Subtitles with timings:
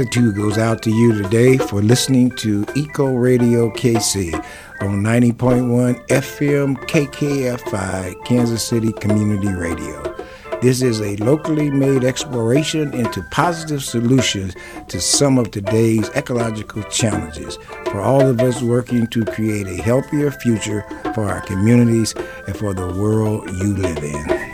[0.00, 4.34] gratitude goes out to you today for listening to Eco Radio KC
[4.80, 10.16] on 90.1 FM KKFI, Kansas City Community Radio.
[10.62, 14.56] This is a locally made exploration into positive solutions
[14.88, 17.58] to some of today's ecological challenges
[17.90, 20.82] for all of us working to create a healthier future
[21.14, 22.14] for our communities
[22.46, 24.49] and for the world you live in.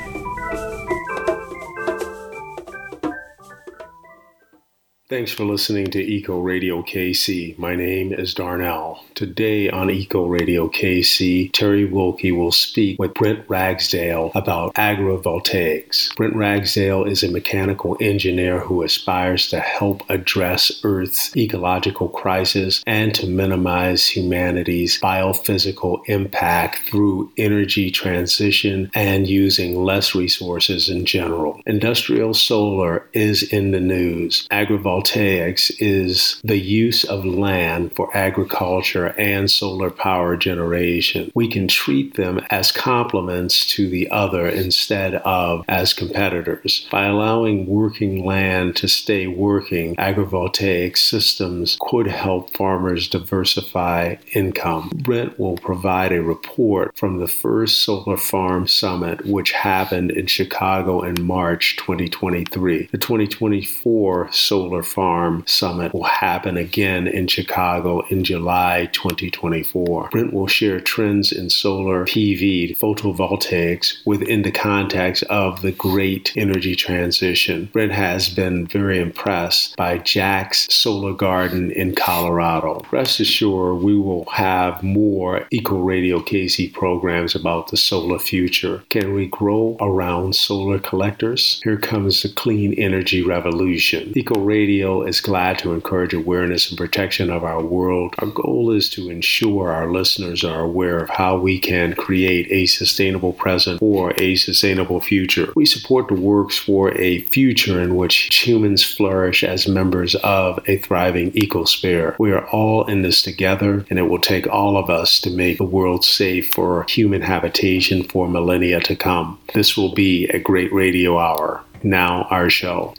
[5.08, 7.56] Thanks for listening to Eco Radio KC.
[7.56, 9.04] My name is Darnell.
[9.14, 16.12] Today on Eco Radio KC, Terry Wilkie will speak with Brent Ragsdale about agrivoltaics.
[16.16, 23.14] Brent Ragsdale is a mechanical engineer who aspires to help address Earth's ecological crisis and
[23.14, 31.60] to minimize humanity's biophysical impact through energy transition and using less resources in general.
[31.64, 34.48] Industrial solar is in the news.
[34.50, 41.30] Agrivoltaics photovoltaics is the use of land for agriculture and solar power generation.
[41.34, 46.86] We can treat them as complements to the other instead of as competitors.
[46.90, 54.90] By allowing working land to stay working, agrivoltaic systems could help farmers diversify income.
[54.94, 61.02] Brent will provide a report from the first solar farm summit, which happened in Chicago
[61.02, 62.88] in March 2023.
[62.90, 70.08] The 2024 solar Farm Summit will happen again in Chicago in July 2024.
[70.10, 76.74] Brent will share trends in solar PV photovoltaics within the context of the great energy
[76.76, 77.68] transition.
[77.72, 82.84] Brent has been very impressed by Jack's Solar Garden in Colorado.
[82.90, 88.84] Rest assured, we will have more Eco Radio KC programs about the solar future.
[88.90, 91.60] Can we grow around solar collectors?
[91.64, 94.12] Here comes the clean energy revolution.
[94.16, 98.14] Eco Radio Radio is glad to encourage awareness and protection of our world.
[98.18, 102.66] Our goal is to ensure our listeners are aware of how we can create a
[102.66, 105.50] sustainable present or a sustainable future.
[105.56, 110.76] We support the works for a future in which humans flourish as members of a
[110.76, 112.14] thriving ecosphere.
[112.18, 115.56] We are all in this together, and it will take all of us to make
[115.56, 119.38] the world safe for human habitation for millennia to come.
[119.54, 121.64] This will be a great radio hour.
[121.82, 122.94] Now, our show.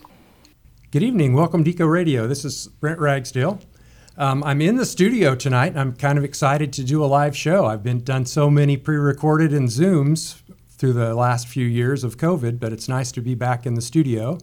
[0.89, 1.33] Good evening.
[1.33, 2.27] Welcome to Eco Radio.
[2.27, 3.59] This is Brent Ragsdale.
[4.15, 5.75] Um, I'm in the studio tonight.
[5.75, 7.65] I'm kind of excited to do a live show.
[7.65, 12.61] I've been done so many pre-recorded and Zooms through the last few years of COVID,
[12.61, 14.37] but it's nice to be back in the studio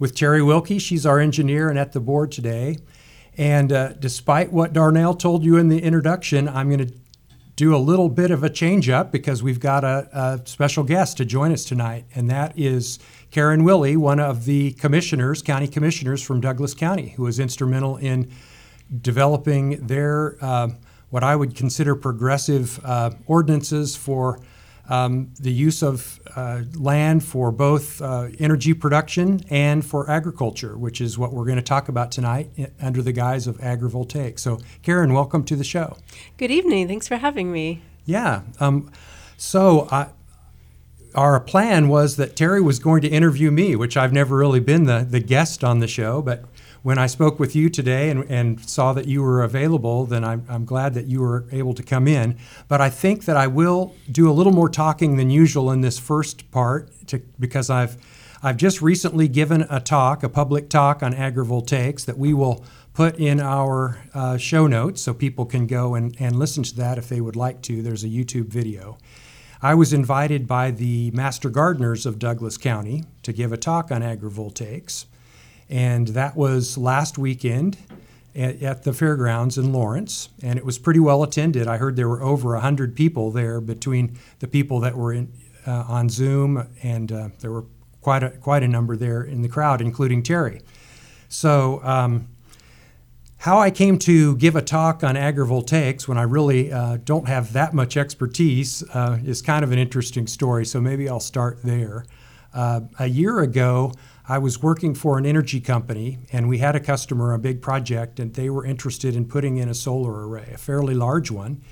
[0.00, 0.80] with Terry Wilkie.
[0.80, 2.78] She's our engineer and at the board today.
[3.38, 6.94] And uh, despite what Darnell told you in the introduction, I'm going to
[7.54, 11.16] do a little bit of a change up because we've got a, a special guest
[11.18, 12.98] to join us tonight, and that is
[13.36, 18.30] Karen Willey, one of the commissioners, county commissioners from Douglas County, who was instrumental in
[19.02, 20.70] developing their uh,
[21.10, 24.40] what I would consider progressive uh, ordinances for
[24.88, 31.02] um, the use of uh, land for both uh, energy production and for agriculture, which
[31.02, 32.48] is what we're going to talk about tonight
[32.80, 34.38] under the guise of agrivoltaic.
[34.38, 35.98] So, Karen, welcome to the show.
[36.38, 36.88] Good evening.
[36.88, 37.82] Thanks for having me.
[38.06, 38.44] Yeah.
[38.60, 38.90] Um,
[39.36, 40.08] so, I,
[41.16, 44.84] our plan was that Terry was going to interview me, which I've never really been
[44.84, 46.20] the, the guest on the show.
[46.20, 46.44] But
[46.82, 50.44] when I spoke with you today and, and saw that you were available, then I'm,
[50.48, 52.38] I'm glad that you were able to come in.
[52.68, 55.98] But I think that I will do a little more talking than usual in this
[55.98, 57.96] first part to, because I've,
[58.42, 62.62] I've just recently given a talk, a public talk on agrivoltaics that we will
[62.92, 66.98] put in our uh, show notes so people can go and, and listen to that
[66.98, 67.82] if they would like to.
[67.82, 68.98] There's a YouTube video.
[69.62, 74.02] I was invited by the master gardeners of Douglas County to give a talk on
[74.02, 75.06] agrivoltaics,
[75.70, 77.78] and that was last weekend
[78.34, 81.66] at, at the fairgrounds in Lawrence, and it was pretty well attended.
[81.66, 85.32] I heard there were over 100 people there between the people that were in,
[85.66, 87.64] uh, on Zoom, and uh, there were
[88.02, 90.60] quite a, quite a number there in the crowd, including Terry.
[91.28, 92.28] So, um,
[93.46, 97.52] how I came to give a talk on agrivoltaics when I really uh, don't have
[97.52, 102.04] that much expertise uh, is kind of an interesting story, so maybe I'll start there.
[102.52, 103.92] Uh, a year ago,
[104.28, 108.18] I was working for an energy company, and we had a customer, a big project,
[108.18, 111.62] and they were interested in putting in a solar array, a fairly large one.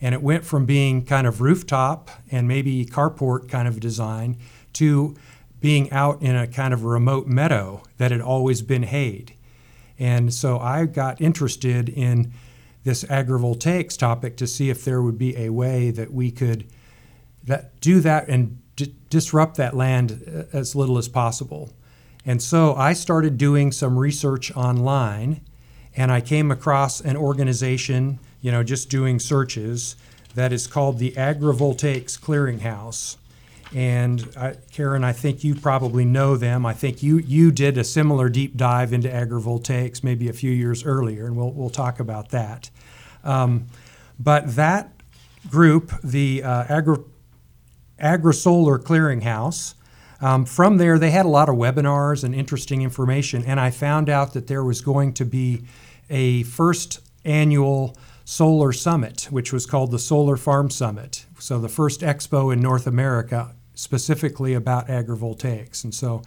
[0.00, 4.36] And it went from being kind of rooftop and maybe carport kind of design
[4.74, 5.16] to
[5.60, 9.33] being out in a kind of remote meadow that had always been hayed.
[9.98, 12.32] And so I got interested in
[12.84, 16.66] this agrivoltaics topic to see if there would be a way that we could
[17.44, 21.70] that, do that and d- disrupt that land uh, as little as possible.
[22.26, 25.40] And so I started doing some research online
[25.96, 29.96] and I came across an organization, you know, just doing searches
[30.34, 33.16] that is called the Agrivoltaics Clearinghouse.
[33.74, 36.64] And I, Karen, I think you probably know them.
[36.64, 40.84] I think you you did a similar deep dive into agrivoltaics maybe a few years
[40.84, 42.70] earlier, and we'll we'll talk about that.
[43.24, 43.66] Um,
[44.18, 44.92] but that
[45.50, 46.98] group, the uh, Agri
[47.98, 49.74] AgriSolar Clearinghouse,
[50.20, 54.08] um, from there, they had a lot of webinars and interesting information, and I found
[54.08, 55.64] out that there was going to be
[56.08, 61.26] a first annual solar summit, which was called the Solar Farm Summit.
[61.40, 65.84] So, the first expo in North America specifically about agrivoltaics.
[65.84, 66.22] And so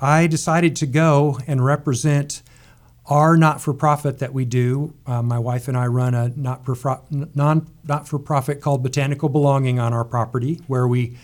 [0.00, 2.42] I decided to go and represent
[3.06, 4.94] our not for profit that we do.
[5.06, 10.04] Uh, my wife and I run a not for profit called Botanical Belonging on our
[10.04, 11.16] property, where we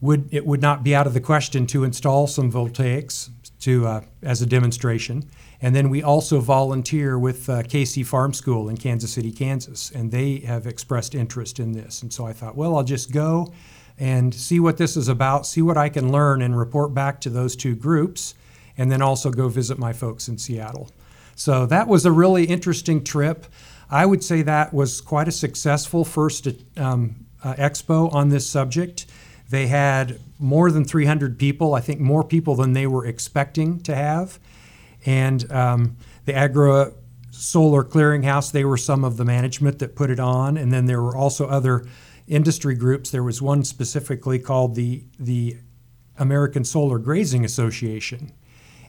[0.00, 3.30] would it would not be out of the question to install some voltaics
[3.60, 5.28] to uh, as a demonstration.
[5.62, 10.10] And then we also volunteer with uh, KC Farm School in Kansas City, Kansas, and
[10.10, 12.02] they have expressed interest in this.
[12.02, 13.52] And so I thought, well, I'll just go
[14.00, 17.30] and see what this is about, see what I can learn, and report back to
[17.30, 18.34] those two groups,
[18.78, 20.90] and then also go visit my folks in Seattle.
[21.36, 23.46] So that was a really interesting trip.
[23.90, 26.48] I would say that was quite a successful first
[26.78, 29.06] um, uh, expo on this subject.
[29.50, 33.94] They had more than 300 people, I think more people than they were expecting to
[33.94, 34.38] have.
[35.04, 36.92] And um, the Agri
[37.30, 40.56] Solar Clearinghouse, they were some of the management that put it on.
[40.56, 41.84] And then there were also other
[42.30, 43.10] industry groups.
[43.10, 45.58] There was one specifically called the, the
[46.16, 48.32] American Solar Grazing Association.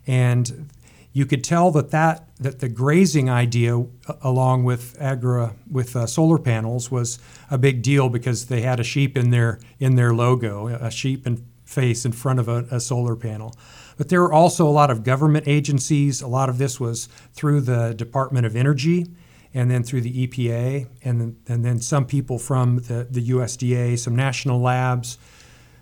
[0.07, 0.69] And
[1.13, 3.85] you could tell that, that that the grazing idea,
[4.21, 8.83] along with agri with uh, solar panels, was a big deal because they had a
[8.83, 12.79] sheep in their in their logo, a sheep and face in front of a, a
[12.79, 13.53] solar panel.
[13.97, 16.21] But there were also a lot of government agencies.
[16.21, 19.07] A lot of this was through the Department of Energy,
[19.53, 23.99] and then through the EPA, and then, and then some people from the, the USDA,
[23.99, 25.17] some national labs,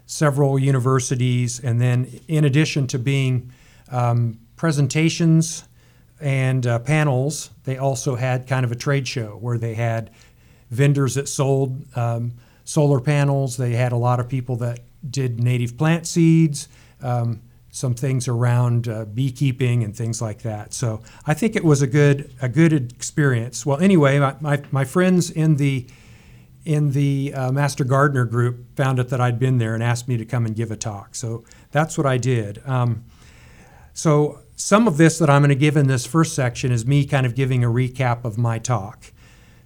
[0.06, 3.52] several universities, and then in addition to being
[3.92, 5.66] um, presentations
[6.20, 10.10] and uh, panels, they also had kind of a trade show where they had
[10.72, 12.34] vendors that sold um,
[12.66, 13.58] solar panels.
[13.58, 14.80] They had a lot of people that
[15.10, 16.68] did native plant seeds,
[17.02, 17.42] um,
[17.80, 20.74] some things around uh, beekeeping and things like that.
[20.74, 23.66] So I think it was a good a good experience.
[23.66, 25.88] Well, anyway, my, my, my friends in the
[26.66, 30.18] in the uh, Master Gardener group found out that I'd been there and asked me
[30.18, 31.16] to come and give a talk.
[31.16, 32.62] So that's what I did.
[32.68, 33.06] Um,
[33.94, 37.06] so some of this that I'm going to give in this first section is me
[37.06, 39.14] kind of giving a recap of my talk.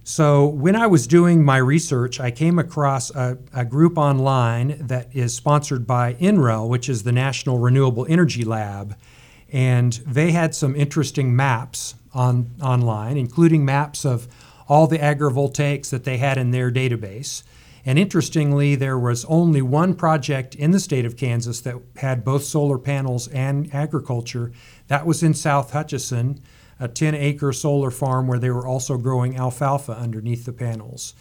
[0.06, 5.08] So, when I was doing my research, I came across a, a, group online that
[5.16, 8.98] is sponsored by NREL, which is the National Renewable Energy Lab.
[9.50, 14.28] And they had some interesting maps on, online, including maps of
[14.68, 17.42] all the agrivoltaics that they had in their database.
[17.86, 22.44] And interestingly, there was only one project in the state of Kansas that had both
[22.44, 24.52] solar panels and agriculture.
[24.88, 26.40] That was in South Hutchinson,
[26.84, 31.14] a 10 acre solar farm where they were also growing alfalfa underneath the panels.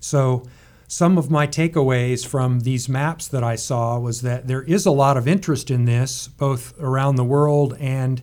[0.00, 0.44] So,
[0.90, 4.90] some of my takeaways from these maps that I saw was that there is a
[4.90, 8.22] lot of interest in this, both around the world and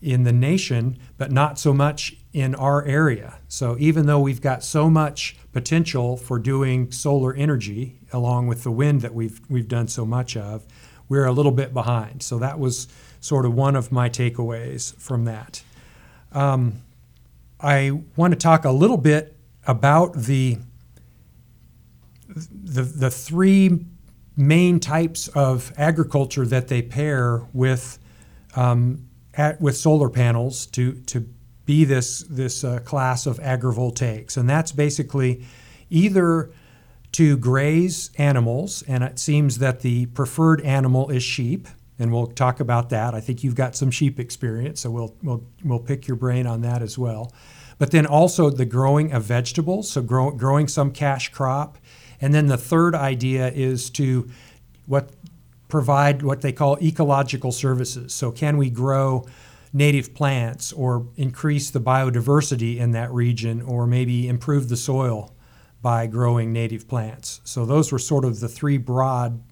[0.00, 3.38] in the nation, but not so much in our area.
[3.46, 8.72] So even though we've got so much potential for doing solar energy, along with the
[8.72, 10.66] wind that we've we've done so much of,
[11.08, 12.22] we're a little bit behind.
[12.24, 12.88] So that was
[13.20, 15.62] sort of one of my takeaways from that.
[16.34, 16.82] Um,
[17.60, 19.36] I want to talk a little bit
[19.66, 20.58] about the
[22.28, 23.84] the, the three
[24.36, 27.98] main types of agriculture that they pair with
[28.56, 31.28] um, at, with solar panels to to
[31.66, 35.44] be this this uh, class of agrivoltaics, and that's basically
[35.90, 36.50] either
[37.12, 41.68] to graze animals, and it seems that the preferred animal is sheep,
[42.02, 43.14] and we'll talk about that.
[43.14, 46.60] I think you've got some sheep experience, so we'll we'll we'll pick your brain on
[46.62, 47.32] that as well.
[47.78, 51.78] But then also the growing of vegetables, so grow, growing some cash crop,
[52.20, 54.28] and then the third idea is to
[54.86, 55.10] what
[55.68, 58.12] provide what they call ecological services.
[58.12, 59.24] So can we grow
[59.72, 65.34] native plants or increase the biodiversity in that region or maybe improve the soil
[65.80, 67.40] by growing native plants.
[67.44, 69.42] So those were sort of the three broad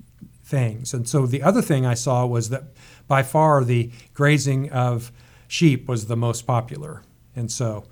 [0.51, 0.95] things.
[0.95, 2.65] And so the other thing I saw was that
[3.07, 5.13] by far the grazing of
[5.49, 7.03] sheep was the most popular.
[7.37, 7.85] And so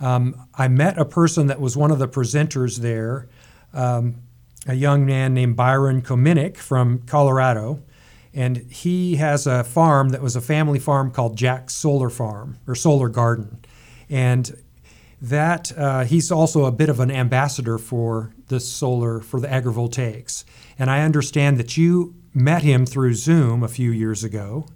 [0.00, 3.28] um, I met a person that was one of the presenters there,
[3.72, 4.16] um,
[4.66, 7.82] a young man named Byron Kominek from Colorado.
[8.32, 12.74] and he has a farm that was a family farm called Jack's Solar Farm or
[12.74, 13.58] Solar Garden,
[14.08, 14.56] and
[15.20, 20.44] that uh, he's also a bit of an ambassador for the solar for the agrivoltaics.
[20.80, 24.66] And I understand that you met him through Zoom a few years ago,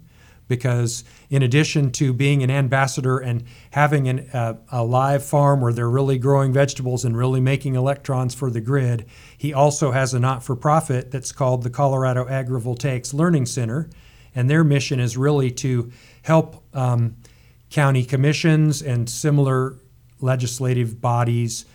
[0.47, 5.73] because in addition to being an ambassador and having an, uh, a live farm where
[5.73, 10.19] they're really growing vegetables and really making electrons for the grid, he also has a
[10.19, 13.89] not for profit that's called the Colorado Agrivoltaics Learning Center.
[14.35, 17.15] And their mission is really to help um,
[17.71, 19.79] county commissions and similar
[20.21, 21.65] legislative bodies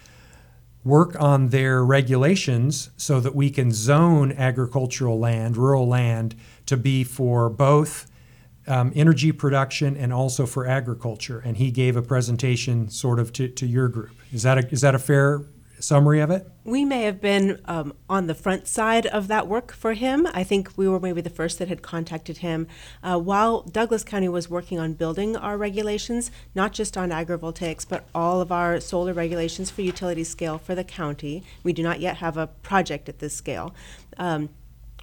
[0.85, 6.35] work on their regulations so that we can zone agricultural land, rural land,
[6.67, 8.11] to be for both
[8.67, 11.41] um, energy production and also for agriculture.
[11.45, 14.13] And he gave a presentation sort of to, to your group.
[14.33, 15.43] Is that a, is that a fair
[15.81, 16.47] summary of it?
[16.65, 20.27] We may have been um, on the front side of that work for him.
[20.33, 22.67] I think we were maybe the first that had contacted him
[23.03, 28.07] uh, while Douglas County was working on building our regulations, not just on agrivoltaics, but
[28.15, 31.43] all of our solar regulations for utility scale for the county.
[31.63, 33.75] We do not yet have a project at this scale.
[34.19, 34.51] Um,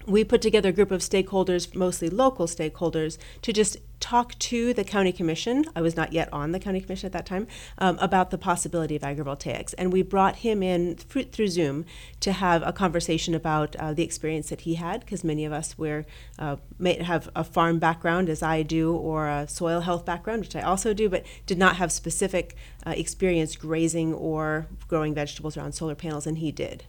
[0.07, 4.83] we put together a group of stakeholders, mostly local stakeholders, to just talk to the
[4.83, 5.65] county commission.
[5.75, 7.47] I was not yet on the county commission at that time
[7.77, 11.85] um, about the possibility of agrivoltaics, and we brought him in through, Zoom
[12.21, 15.77] to have a conversation about uh, the experience that he had, because many of us
[15.77, 16.05] were
[16.39, 20.55] uh, may have a farm background as I do, or a soil health background, which
[20.55, 25.73] I also do, but did not have specific uh, experience grazing or growing vegetables around
[25.73, 26.85] solar panels, and he did.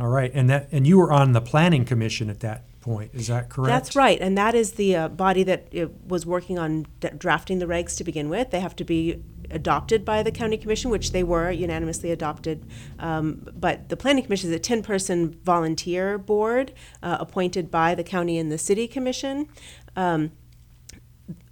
[0.00, 3.10] All right, and that and you were on the planning commission at that point.
[3.14, 3.68] Is that correct?
[3.68, 7.58] That's right, and that is the uh, body that uh, was working on d- drafting
[7.58, 8.50] the regs to begin with.
[8.50, 12.64] They have to be adopted by the county commission, which they were unanimously adopted.
[12.98, 18.38] Um, but the planning commission is a ten-person volunteer board uh, appointed by the county
[18.38, 19.48] and the city commission.
[19.96, 20.30] Um,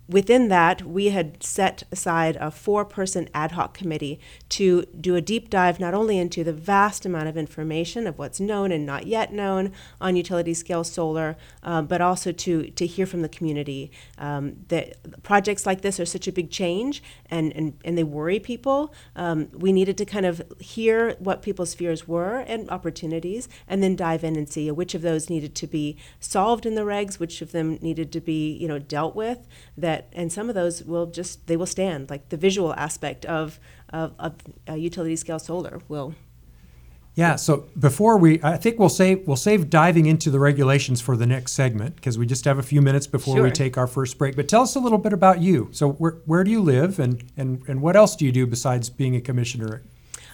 [0.09, 4.21] within that, we had set aside a four person ad hoc committee
[4.51, 8.41] to do a deep dive not only into the vast amount of information of what's
[8.41, 13.07] known and not yet known on utility scale solar, um, but also to, to hear
[13.07, 13.91] from the community.
[14.19, 18.39] Um, that projects like this are such a big change and, and, and they worry
[18.39, 18.95] people.
[19.15, 23.97] Um, we needed to kind of hear what people's fears were and opportunities, and then
[23.97, 27.43] dive in and see which of those needed to be solved in the regs, which
[27.43, 29.47] of them needed to be you know dealt with.
[29.77, 32.11] That and some of those will just they will stand.
[32.11, 33.59] Like the visual aspect of
[33.91, 34.35] of, of
[34.69, 36.15] uh, utility scale solar will.
[37.15, 41.17] Yeah so before we i think we'll save we'll save diving into the regulations for
[41.17, 43.45] the next segment because we just have a few minutes before sure.
[43.45, 44.37] we take our first break.
[44.37, 45.69] But tell us a little bit about you.
[45.73, 48.91] So where, where do you live and, and and what else do you do besides
[48.91, 49.83] being a commissioner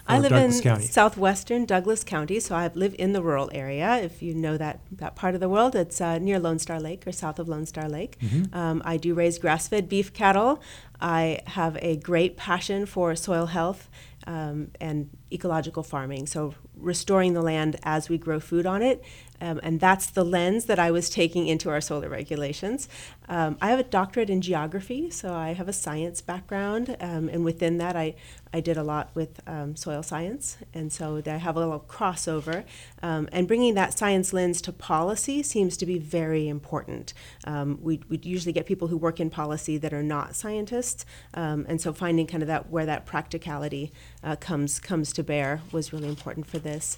[0.07, 0.85] I live Douglas in County.
[0.85, 3.97] southwestern Douglas County, so I live in the rural area.
[3.97, 7.07] If you know that that part of the world, it's uh, near Lone Star Lake
[7.07, 8.19] or south of Lone Star Lake.
[8.19, 8.55] Mm-hmm.
[8.55, 10.61] Um, I do raise grass-fed beef cattle.
[10.99, 13.89] I have a great passion for soil health
[14.27, 19.03] um, and ecological farming, so restoring the land as we grow food on it.
[19.43, 22.87] Um, and that's the lens that I was taking into our solar regulations.
[23.27, 27.43] Um, I have a doctorate in geography, so I have a science background, um, and
[27.43, 28.15] within that, I,
[28.53, 32.63] I did a lot with um, soil science, and so I have a little crossover.
[33.01, 37.13] Um, and bringing that science lens to policy seems to be very important.
[37.43, 41.81] Um, we, we usually get people who work in policy that are not scientists, and
[41.81, 43.91] so finding kind of that where that practicality
[44.23, 46.97] uh, comes comes to bear was really important for this.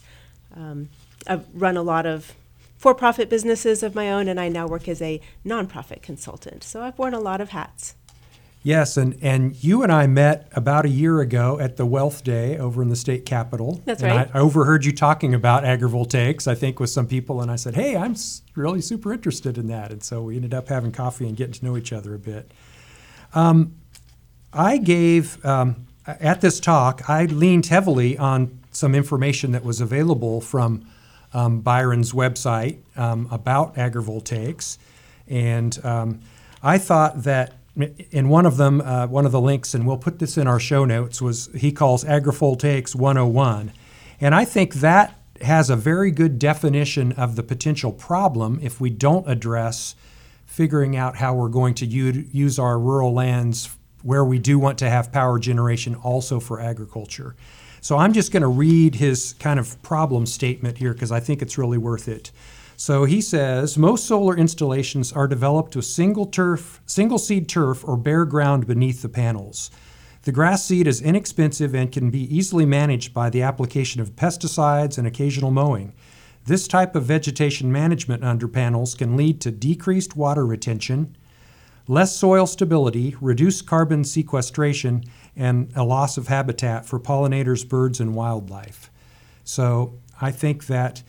[0.55, 0.89] Um,
[1.27, 2.33] I've run a lot of
[2.77, 6.63] for profit businesses of my own, and I now work as a nonprofit consultant.
[6.63, 7.95] So I've worn a lot of hats.
[8.61, 12.57] Yes, and, and you and I met about a year ago at the Wealth Day
[12.57, 13.79] over in the state capitol.
[13.85, 14.29] That's and right.
[14.33, 17.95] I overheard you talking about agrivoltaics, I think, with some people, and I said, hey,
[17.95, 18.15] I'm
[18.55, 19.91] really super interested in that.
[19.91, 22.51] And so we ended up having coffee and getting to know each other a bit.
[23.35, 23.75] Um,
[24.51, 30.41] I gave, um, at this talk, I leaned heavily on some information that was available
[30.41, 30.87] from
[31.35, 34.77] um, Byron's website um, about agrivoltaics.
[35.27, 36.21] And um,
[36.63, 37.53] I thought that
[38.11, 40.61] in one of them, uh, one of the links, and we'll put this in our
[40.61, 43.73] show notes, was he calls Agrivoltaics 101.
[44.21, 48.89] And I think that has a very good definition of the potential problem if we
[48.89, 49.95] don't address
[50.45, 54.89] figuring out how we're going to use our rural lands where we do want to
[54.89, 57.35] have power generation also for agriculture.
[57.85, 61.43] So I'm just going to read his kind of problem statement here because I think
[61.43, 62.31] it's really worth it.
[62.77, 67.95] So he says most solar installations are developed with single turf, single seed turf or
[67.95, 69.69] bare ground beneath the panels.
[70.23, 74.97] The grass seed is inexpensive and can be easily managed by the application of pesticides
[74.97, 75.93] and occasional mowing.
[76.45, 81.15] This type of vegetation management under panels can lead to decreased water retention,
[81.87, 85.03] less soil stability, reduced carbon sequestration,
[85.35, 88.89] and a loss of habitat for pollinators, birds, and wildlife.
[89.43, 91.03] So I think that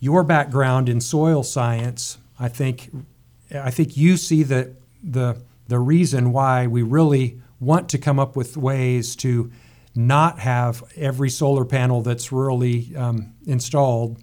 [0.00, 2.90] your background in soil science, I think,
[3.54, 8.36] I think you see the the the reason why we really want to come up
[8.36, 9.50] with ways to
[9.94, 14.22] not have every solar panel that's rurally um, installed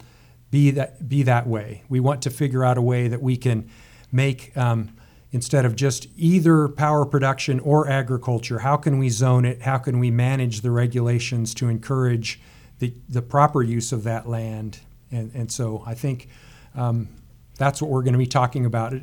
[0.50, 1.82] be that be that way.
[1.88, 3.68] We want to figure out a way that we can
[4.12, 4.94] make um,
[5.32, 8.60] instead of just either power production or agriculture.
[8.60, 9.62] How can we zone it?
[9.62, 12.40] How can we manage the regulations to encourage
[12.78, 14.80] the the proper use of that land?
[15.10, 16.28] And and so I think.
[16.74, 17.08] Um,
[17.58, 18.94] that's what we're going to be talking about.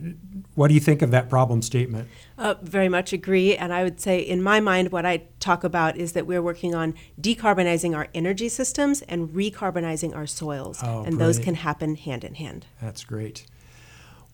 [0.56, 2.10] What do you think of that problem statement?
[2.38, 3.56] Uh, very much agree.
[3.56, 6.76] And I would say, in my mind, what I talk about is that we're working
[6.76, 10.82] on decarbonizing our energy systems and recarbonizing our soils.
[10.84, 12.66] Oh, and those can happen hand in hand.
[12.82, 13.46] That's great.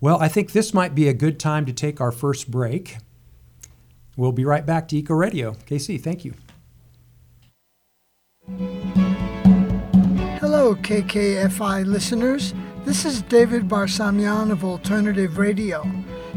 [0.06, 2.98] Well, I think this might be a good time to take our first break.
[4.16, 5.54] We'll be right back to Eco Radio.
[5.66, 6.36] KC, thank you.
[10.40, 12.54] Hello, KKFI listeners.
[12.84, 15.84] This is David Barsamian of Alternative Radio.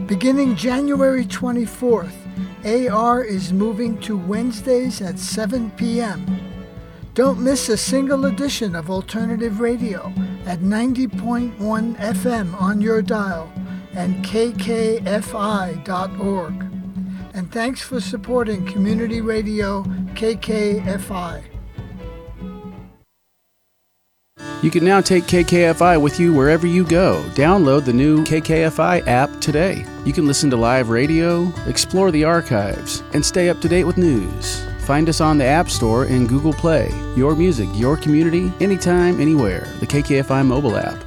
[0.06, 6.24] Beginning January 24th, AR is moving to Wednesdays at 7 p.m.
[7.12, 10.10] Don't miss a single edition of Alternative Radio
[10.48, 13.52] at 90.1 FM on your dial
[13.92, 15.12] and kkfi.org.
[17.34, 19.82] And thanks for supporting Community Radio
[20.14, 21.44] KKFI.
[24.62, 27.22] You can now take KKFI with you wherever you go.
[27.34, 29.84] Download the new KKFI app today.
[30.06, 33.98] You can listen to live radio, explore the archives, and stay up to date with
[33.98, 34.64] news.
[34.88, 36.88] Find us on the App Store and Google Play.
[37.14, 39.70] Your music, your community, anytime, anywhere.
[39.80, 40.98] The KKFI mobile app.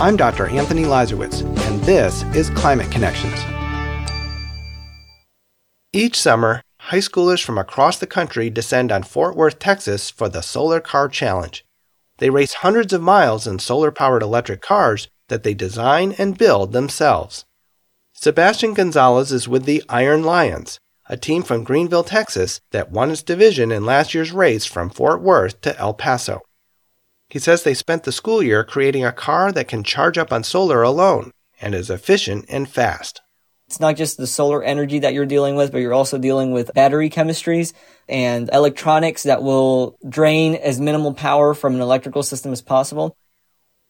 [0.00, 0.46] I'm Dr.
[0.46, 3.34] Anthony Leiserowitz, and this is Climate Connections.
[5.92, 10.40] Each summer, high schoolers from across the country descend on Fort Worth, Texas for the
[10.40, 11.64] Solar Car Challenge.
[12.18, 16.72] They race hundreds of miles in solar powered electric cars that they design and build
[16.72, 17.44] themselves.
[18.18, 23.22] Sebastian Gonzalez is with the Iron Lions, a team from Greenville, Texas that won its
[23.22, 26.40] division in last year's race from Fort Worth to El Paso.
[27.28, 30.44] He says they spent the school year creating a car that can charge up on
[30.44, 33.20] solar alone and is efficient and fast.
[33.68, 36.72] It's not just the solar energy that you're dealing with, but you're also dealing with
[36.72, 37.74] battery chemistries
[38.08, 43.14] and electronics that will drain as minimal power from an electrical system as possible.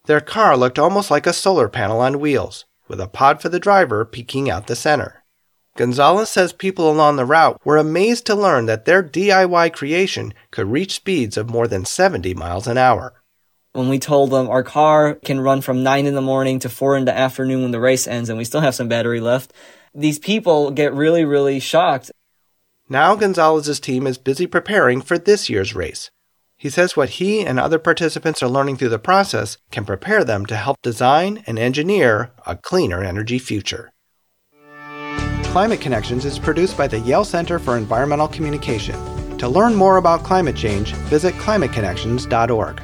[0.05, 3.59] Their car looked almost like a solar panel on wheels, with a pod for the
[3.59, 5.23] driver peeking out the center.
[5.77, 10.71] Gonzalez says people along the route were amazed to learn that their DIY creation could
[10.71, 13.13] reach speeds of more than 70 miles an hour.
[13.73, 16.97] When we told them our car can run from 9 in the morning to 4
[16.97, 19.53] in the afternoon when the race ends and we still have some battery left,
[19.93, 22.11] these people get really, really shocked.
[22.89, 26.09] Now Gonzalez's team is busy preparing for this year's race.
[26.59, 30.47] He says what he and other participants are learning through the process can prepare them
[30.47, 33.91] to help design and engineer a cleaner energy future.
[35.43, 38.95] Climate Connections is produced by the Yale Center for Environmental Communication.
[39.37, 42.81] To learn more about climate change, visit climateconnections.org.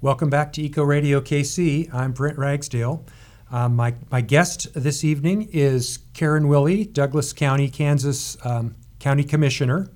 [0.00, 1.94] Welcome back to Eco Radio KC.
[1.94, 3.06] I'm Brent Ragsdale.
[3.52, 9.88] Um, my, my guest this evening is Karen Willey, Douglas County, Kansas um, County Commissioner,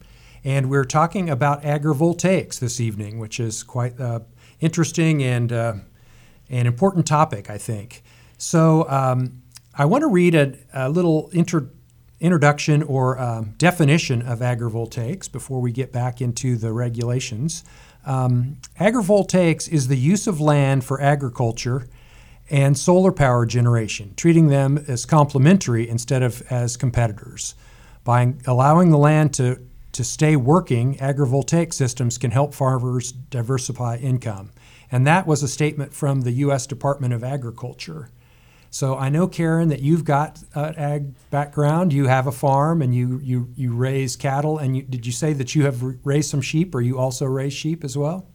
[0.45, 4.21] and we're talking about agrivoltaics this evening, which is quite uh,
[4.61, 5.75] interesting and uh,
[6.51, 8.03] an important topic, I think.
[8.37, 9.43] So um,
[9.77, 11.69] I want to read a, a little intro,
[12.21, 17.65] introduction or um, definition of agrivoltaics before we get back into the regulations.
[18.07, 21.89] Um, agrivoltaics is the use of land for agriculture
[22.51, 27.55] and solar power generation, treating them as complementary instead of as competitors.
[28.05, 29.61] By allowing the land to,
[29.95, 34.51] to stay working, agrivoltaic systems can help farmers diversify income.
[34.91, 36.67] And that was a statement from the U.S.
[36.67, 38.11] Department of Agriculture.
[38.71, 41.93] So I know, Karen, that you've got an ag background.
[41.93, 44.59] You have a farm and you, you, you raise cattle.
[44.59, 47.53] And you, did you say that you have raised some sheep or you also raise
[47.53, 48.29] sheep as well?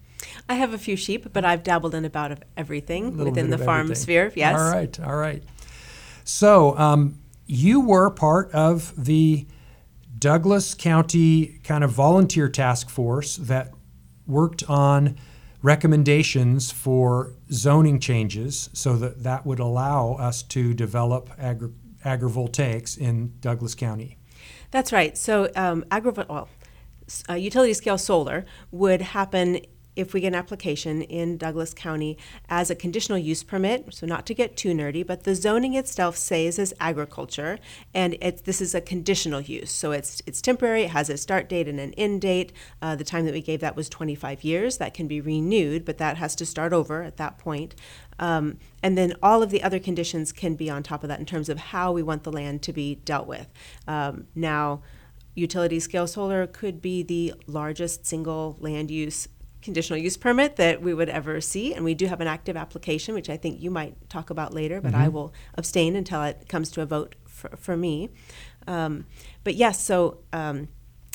[0.48, 3.88] I have a few sheep, but I've dabbled in about of everything within the farm
[3.88, 4.02] everything.
[4.02, 4.32] sphere.
[4.34, 4.58] Yes.
[4.58, 5.00] All right.
[5.02, 5.44] All right.
[6.24, 9.46] So um, you were part of the
[10.20, 13.72] Douglas County kind of volunteer task force that
[14.28, 15.18] worked on
[15.62, 21.72] recommendations for zoning changes so that that would allow us to develop agri-
[22.06, 24.18] agrivoltaics in Douglas County.
[24.72, 25.18] That's right.
[25.18, 26.48] So um, agri- well,
[27.30, 29.60] uh, utility scale solar would happen
[30.00, 34.26] if we get an application in Douglas County as a conditional use permit, so not
[34.28, 37.60] to get too nerdy, but the zoning itself says as agriculture,
[37.94, 38.14] and
[38.46, 39.72] this is a conditional use.
[39.72, 40.84] So it's it's temporary.
[40.84, 42.54] It has a start date and an end date.
[42.82, 44.78] Uh, the time that we gave that was 25 years.
[44.78, 47.76] That can be renewed, but that has to start over at that point.
[48.20, 51.26] Um, and then all of the other conditions can be on top of that in
[51.26, 53.48] terms of how we want the land to be dealt with.
[53.88, 54.82] Um, now
[55.36, 59.28] utility scale solar could be the largest single land use
[59.62, 61.74] conditional use permit that we would ever see.
[61.74, 64.82] And we do have an active application, which I think you might talk about later,
[64.82, 68.10] but I will abstain until it comes to a vote for, for me.
[68.68, 69.06] Um,
[69.44, 70.20] but yes, so.
[70.34, 70.70] Um,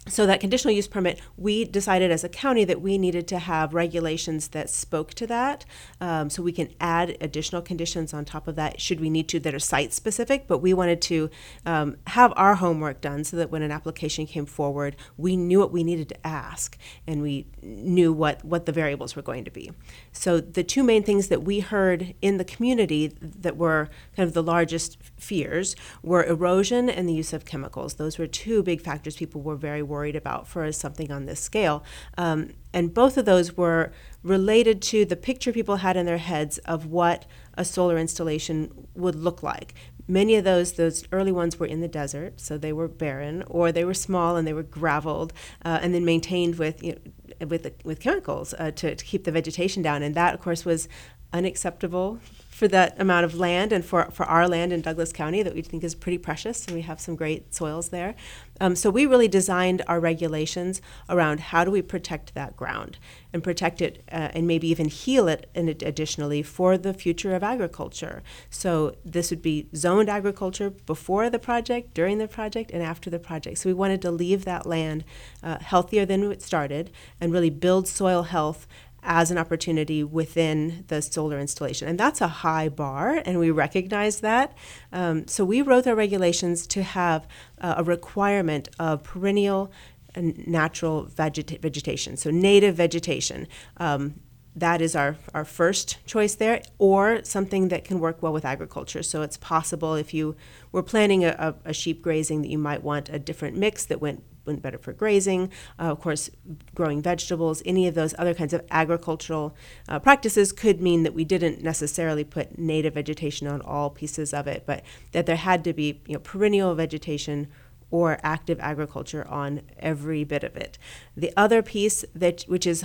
[0.07, 3.73] so that conditional use permit, we decided as a county that we needed to have
[3.73, 5.65] regulations that spoke to that.
[6.01, 9.41] Um, so we can add additional conditions on top of that should we need to
[9.41, 10.47] that are site specific.
[10.47, 11.31] But we wanted to
[11.65, 15.73] um, have our homework done so that when an application came forward, we knew what
[15.73, 19.71] we needed to ask and we knew what what the variables were going to be.
[20.13, 24.35] So the two main things that we heard in the community that were kind of
[24.35, 27.95] the largest fears were erosion and the use of chemicals.
[27.95, 31.85] Those were two big factors people were very worried about for something on this scale.
[32.19, 36.59] Um, and both of those were related to the picture people had in their heads
[36.59, 37.27] of what
[37.57, 39.75] a solar installation would look like.
[40.07, 43.73] Many of those, those early ones were in the desert, so they were barren, or
[43.73, 45.33] they were small and they were graveled,
[45.65, 47.01] uh, and then maintained with you
[47.41, 50.03] know, with with chemicals uh, to, to keep the vegetation down.
[50.03, 50.89] And that, of course, was
[51.33, 55.55] unacceptable for that amount of land and for, for our land in Douglas County that
[55.55, 58.15] we think is pretty precious, and we have some great soils there.
[58.61, 62.99] Um, so we really designed our regulations around how do we protect that ground
[63.33, 67.43] and protect it uh, and maybe even heal it it additionally for the future of
[67.43, 68.23] agriculture.
[68.51, 73.19] So this would be zoned agriculture before the project, during the project, and after the
[73.19, 73.59] project.
[73.59, 75.05] So we wanted to leave that land
[75.43, 76.91] uh, healthier than it started
[77.21, 78.67] and really build soil health
[79.05, 81.87] as an opportunity within the solar installation.
[81.87, 84.57] And that's a high bar, and we recognize that.
[84.93, 87.29] Um, so we wrote our regulations to have
[87.61, 89.71] uh, a requirement of perennial
[90.15, 93.47] and natural vegeta- vegetation, so native vegetation.
[93.77, 94.21] Um,
[94.57, 99.03] that is our, our first choice there, or something that can work well with agriculture.
[99.03, 100.37] So it's possible if you
[100.71, 104.23] were planning a, a, sheep grazing that you might want a different mix that went
[104.45, 105.51] better for grazing.
[105.79, 106.31] Uh, of course,
[106.75, 109.55] growing vegetables, any of those other kinds of agricultural
[109.89, 114.47] uh, practices could mean that we didn't necessarily put native vegetation on all pieces of
[114.47, 117.49] it, but that there had to be you know, perennial vegetation
[117.91, 120.79] or active agriculture on every bit of it.
[121.17, 122.85] The other piece that which is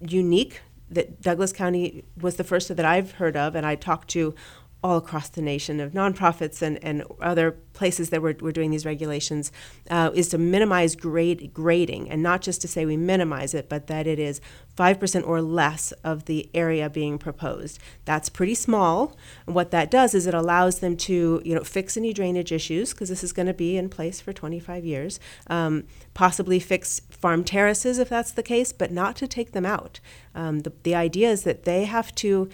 [0.00, 4.34] unique that Douglas County was the first that I've heard of, and I talked to
[4.82, 8.86] all across the nation of nonprofits and, and other places that we're, we're doing these
[8.86, 9.52] regulations
[9.90, 12.10] uh, is to minimize grade, grading.
[12.10, 14.40] And not just to say we minimize it but that it is
[14.76, 17.78] 5% or less of the area being proposed.
[18.06, 19.16] That's pretty small.
[19.46, 22.92] And what that does is it allows them to you know fix any drainage issues
[22.92, 25.20] because this is going to be in place for 25 years.
[25.48, 30.00] Um, possibly fix farm terraces if that's the case but not to take them out.
[30.34, 32.48] Um, the, the idea is that they have to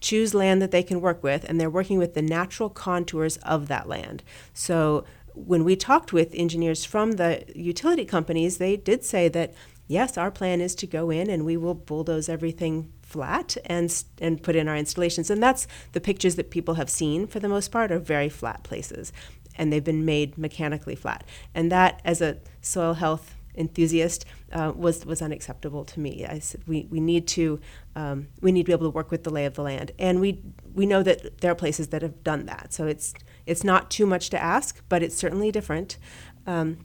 [0.00, 3.68] choose land that they can work with, and they're working with the natural contours of
[3.68, 4.22] that land.
[4.52, 9.54] So when we talked with engineers from the utility companies, they did say that
[9.86, 14.40] yes, our plan is to go in and we will bulldoze everything flat and and
[14.42, 15.30] put in our installations.
[15.30, 18.62] And that's the pictures that people have seen for the most part are very flat
[18.62, 19.12] places,
[19.56, 21.24] and they've been made mechanically flat.
[21.54, 26.24] And that, as a soil health enthusiast uh, was was unacceptable to me.
[26.26, 27.60] I said we, we need to
[27.96, 30.20] um, we need to be able to work with the lay of the land, and
[30.20, 30.40] we
[30.74, 32.72] we know that there are places that have done that.
[32.72, 33.14] So it's
[33.46, 35.98] it's not too much to ask, but it's certainly different.
[36.46, 36.78] Um,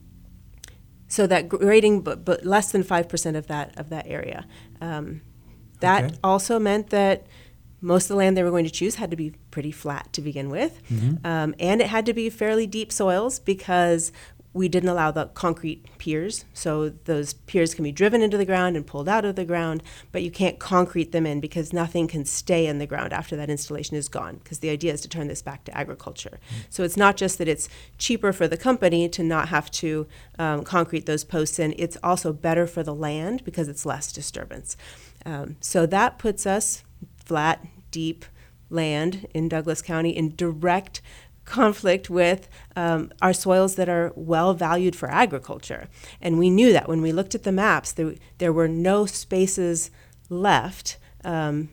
[1.08, 4.46] so that grading, but, but less than five percent of that of that area.
[4.82, 5.22] Um,
[5.82, 6.16] that Okay.
[6.24, 7.28] also meant that
[7.82, 10.22] most of the land they were going to choose had to be pretty flat to
[10.22, 10.82] begin with,
[11.24, 14.12] um, and it had to be fairly deep soils because
[14.56, 16.46] we didn't allow the concrete piers.
[16.54, 19.84] So those piers can be driven into the ground and pulled out of the ground,
[20.14, 23.50] but you can't concrete them in because nothing can stay in the ground after that
[23.50, 24.38] installation is gone.
[24.38, 26.40] Because the idea is to turn this back to agriculture.
[26.70, 30.08] So it's not just that it's cheaper for the company to not have to
[30.40, 34.78] um, concrete those posts in, it's also better for the land because it's less disturbance.
[35.26, 36.86] Um, so that puts us
[37.26, 38.24] flat, deep
[38.70, 41.02] land in Douglas County in direct
[41.46, 45.88] conflict with um, our soils that are well valued for agriculture.
[46.22, 49.92] And we knew that when we looked at the maps, there, there were no spaces
[50.30, 51.70] left um,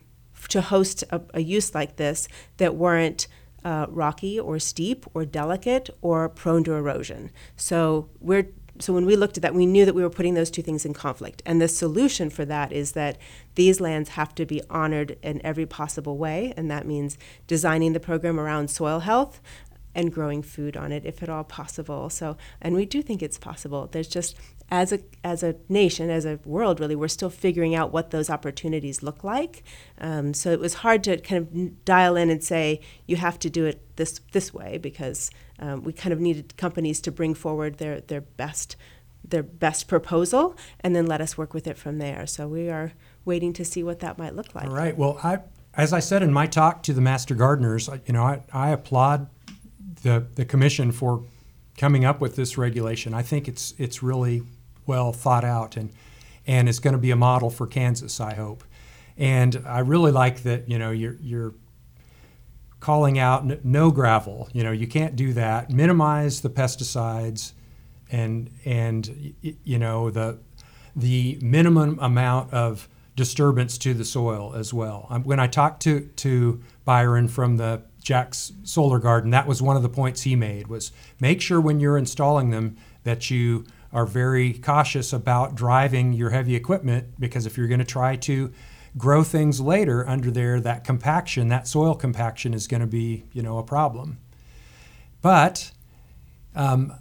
[0.48, 3.26] to host a, a use like this that weren't
[3.64, 7.30] uh, rocky or steep or delicate or prone to erosion.
[7.56, 10.50] So we're so when we looked at that, we knew that we were putting those
[10.50, 11.42] two things in conflict.
[11.44, 13.18] And the solution for that is that
[13.54, 18.00] these lands have to be honored in every possible way, and that means designing the
[18.00, 19.40] program around soil health
[19.94, 22.08] and growing food on it if at all possible.
[22.08, 23.88] So, and we do think it's possible.
[23.90, 24.36] There's just
[24.70, 28.30] as a as a nation, as a world, really, we're still figuring out what those
[28.30, 29.62] opportunities look like.
[29.98, 33.50] Um, so it was hard to kind of dial in and say you have to
[33.50, 35.30] do it this this way because
[35.62, 38.76] um, we kind of needed companies to bring forward their their best
[39.24, 42.26] their best proposal and then let us work with it from there.
[42.26, 42.92] So we are
[43.24, 44.66] waiting to see what that might look like.
[44.66, 44.96] All right.
[44.96, 45.38] Well, I
[45.74, 49.28] as I said in my talk to the master gardeners, you know, I, I applaud
[50.02, 51.24] the the commission for
[51.78, 53.14] coming up with this regulation.
[53.14, 54.42] I think it's it's really
[54.86, 55.90] well thought out and
[56.44, 58.64] and it's going to be a model for Kansas, I hope.
[59.16, 61.54] And I really like that you know you're you're
[62.82, 64.48] calling out no gravel.
[64.52, 65.70] You know you can't do that.
[65.70, 67.52] Minimize the pesticides,
[68.10, 70.38] and and you know the
[70.94, 75.06] the minimum amount of disturbance to the soil as well.
[75.10, 79.76] Um, when I talked to to Byron from the Jack's Solar Garden, that was one
[79.76, 80.90] of the points he made was
[81.20, 86.56] make sure when you're installing them that you are very cautious about driving your heavy
[86.56, 88.52] equipment because if you're going to try to
[88.96, 93.42] grow things later under there, that compaction, that soil compaction is going to be, you
[93.42, 94.18] know, a problem.
[95.20, 95.70] But
[96.54, 96.92] um,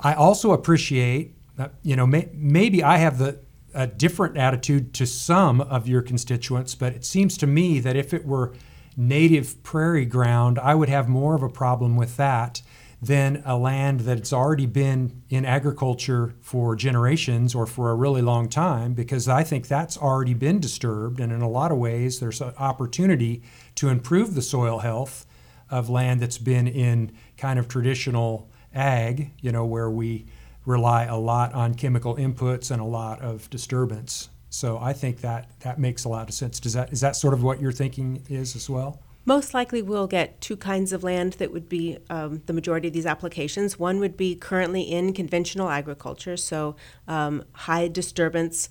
[0.00, 3.40] I also appreciate, that, you know, may, maybe I have the
[3.76, 8.14] a different attitude to some of your constituents, but it seems to me that if
[8.14, 8.54] it were
[8.96, 12.62] native prairie ground, I would have more of a problem with that
[13.00, 18.48] than a land that's already been in agriculture for generations or for a really long
[18.48, 21.20] time, because I think that's already been disturbed.
[21.20, 23.42] And in a lot of ways, there's an opportunity
[23.76, 25.26] to improve the soil health
[25.70, 30.26] of land that's been in kind of traditional ag, you know, where we
[30.64, 34.30] rely a lot on chemical inputs and a lot of disturbance.
[34.48, 36.60] So I think that that makes a lot of sense.
[36.60, 39.02] Does that is that sort of what your thinking is as well?
[39.28, 42.94] Most likely, we'll get two kinds of land that would be um, the majority of
[42.94, 43.76] these applications.
[43.76, 46.76] One would be currently in conventional agriculture, so
[47.08, 48.68] um, high disturbance,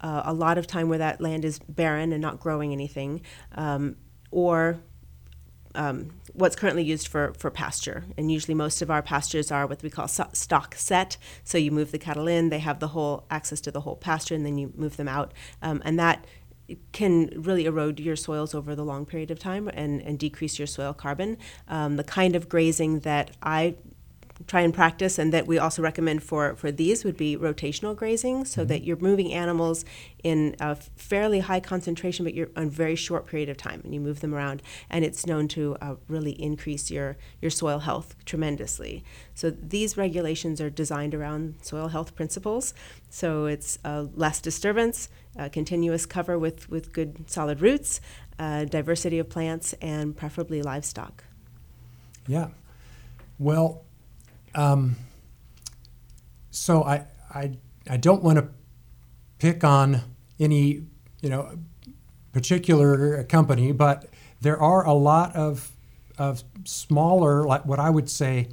[0.00, 3.94] uh, a lot of time where that land is barren and not growing anything, um,
[4.32, 4.80] or
[5.76, 8.04] um, what's currently used for, for pasture.
[8.18, 11.16] And usually, most of our pastures are what we call stock set.
[11.44, 14.34] So you move the cattle in, they have the whole access to the whole pasture,
[14.34, 15.32] and then you move them out.
[15.62, 16.26] Um, and that
[16.92, 20.66] can really erode your soils over the long period of time and, and decrease your
[20.66, 21.38] soil carbon.
[21.68, 23.76] Um, the kind of grazing that I
[24.46, 28.44] try and practice and that we also recommend for, for these would be rotational grazing.
[28.44, 28.68] So mm-hmm.
[28.68, 29.84] that you're moving animals
[30.22, 33.94] in a fairly high concentration but you're on a very short period of time and
[33.94, 34.62] you move them around.
[34.90, 39.04] And it's known to uh, really increase your, your soil health tremendously.
[39.34, 42.74] So these regulations are designed around soil health principles.
[43.10, 48.00] So it's uh, less disturbance uh, continuous cover with, with good solid roots
[48.38, 51.24] uh, diversity of plants and preferably livestock.
[52.26, 52.48] Yeah.
[53.38, 53.84] Well
[54.54, 54.96] um,
[56.50, 57.52] so I, I,
[57.88, 58.48] I don't want to
[59.38, 60.02] pick on
[60.38, 60.82] any,
[61.20, 61.58] you know,
[62.32, 64.06] particular company, but
[64.40, 65.70] there are a lot of,
[66.18, 68.48] of smaller, like what I would say,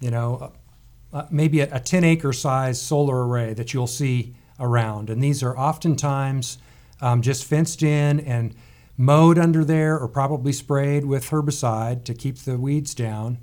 [0.00, 0.52] you know,
[1.12, 5.10] uh, uh maybe a, a 10 acre size solar array that you'll see around.
[5.10, 6.58] And these are oftentimes
[7.00, 8.54] um, just fenced in and
[8.96, 13.38] mowed under there or probably sprayed with herbicide to keep the weeds down.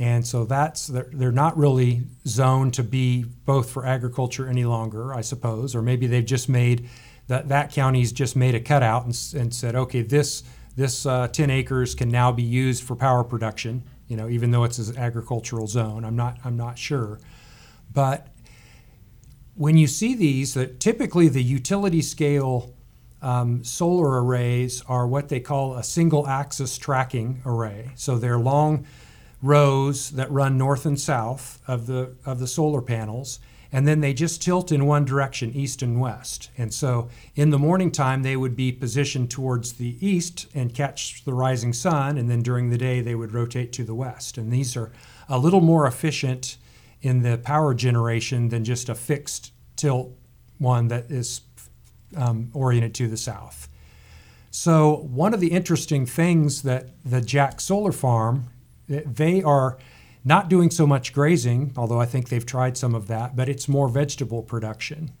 [0.00, 5.20] And so that's they're not really zoned to be both for agriculture any longer, I
[5.20, 6.88] suppose, or maybe they've just made
[7.26, 10.42] that that county's just made a cutout and, and said, okay, this
[10.74, 13.82] this uh, 10 acres can now be used for power production.
[14.08, 17.20] You know, even though it's an agricultural zone, I'm not I'm not sure,
[17.92, 18.26] but
[19.54, 22.72] when you see these, that typically the utility scale
[23.20, 27.90] um, solar arrays are what they call a single axis tracking array.
[27.96, 28.86] So they're long
[29.42, 33.40] rows that run north and south of the of the solar panels
[33.72, 36.50] and then they just tilt in one direction east and west.
[36.58, 41.24] And so in the morning time they would be positioned towards the east and catch
[41.24, 44.36] the rising sun and then during the day they would rotate to the west.
[44.36, 44.90] And these are
[45.28, 46.56] a little more efficient
[47.00, 50.12] in the power generation than just a fixed tilt
[50.58, 51.42] one that is
[52.16, 53.68] um, oriented to the south.
[54.50, 58.48] So one of the interesting things that the jack solar farm
[58.90, 59.78] they are
[60.24, 63.68] not doing so much grazing, although I think they've tried some of that, but it's
[63.68, 65.12] more vegetable production.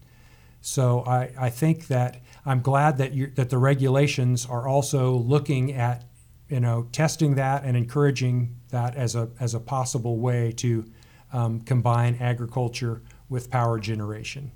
[0.60, 5.72] So I, I think that I'm glad that you that the regulations are also looking
[5.72, 6.04] at
[6.48, 10.84] you know testing that and encouraging that as a as a possible way to
[11.32, 14.52] um, combine agriculture with power generation.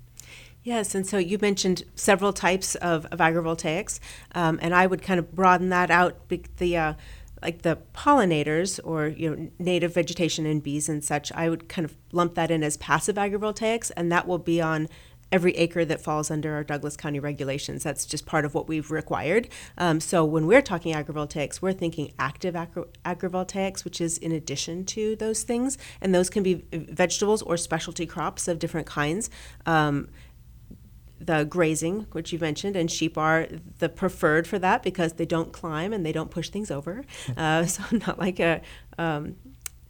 [0.62, 4.00] Yes, and so you mentioned several types of, of agrivoltaics,
[4.34, 6.16] um, and I would kind of broaden that out.
[6.56, 6.94] The uh,
[7.44, 11.84] like the pollinators or you know native vegetation and bees and such, I would kind
[11.84, 14.88] of lump that in as passive agrivoltaics, and that will be on
[15.30, 17.82] every acre that falls under our Douglas County regulations.
[17.82, 19.48] That's just part of what we've required.
[19.76, 24.84] Um, so when we're talking agrivoltaics, we're thinking active agri- agrivoltaics, which is in addition
[24.86, 29.28] to those things, and those can be vegetables or specialty crops of different kinds.
[29.66, 30.08] Um,
[31.24, 35.52] the grazing, which you mentioned, and sheep are the preferred for that because they don't
[35.52, 37.04] climb and they don't push things over.
[37.36, 38.60] Uh, so not like a
[38.96, 39.34] um,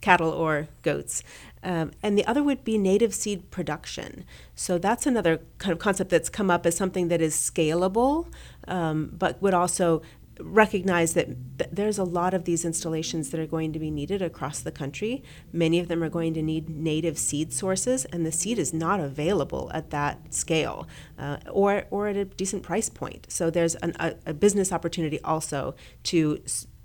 [0.01, 1.21] cattle or goats.
[1.63, 4.23] Um, and the other would be native seed production.
[4.55, 8.27] So that's another kind of concept that's come up as something that is scalable,
[8.67, 10.01] um, but would also
[10.39, 14.21] recognize that th- there's a lot of these installations that are going to be needed
[14.21, 15.23] across the country.
[15.53, 18.99] Many of them are going to need native seed sources, and the seed is not
[18.99, 23.27] available at that scale uh, or, or at a decent price point.
[23.29, 26.41] So there's an, a, a, business opportunity also to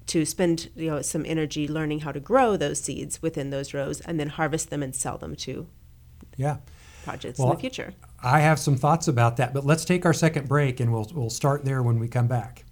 [0.06, 4.00] to spend you know some energy learning how to grow those seeds within those rows
[4.00, 5.68] and then harvest them and sell them to
[6.36, 6.56] yeah
[7.04, 7.94] projects well, in the future.
[8.22, 11.30] I have some thoughts about that, but let's take our second break and we'll we'll
[11.30, 12.64] start there when we come back.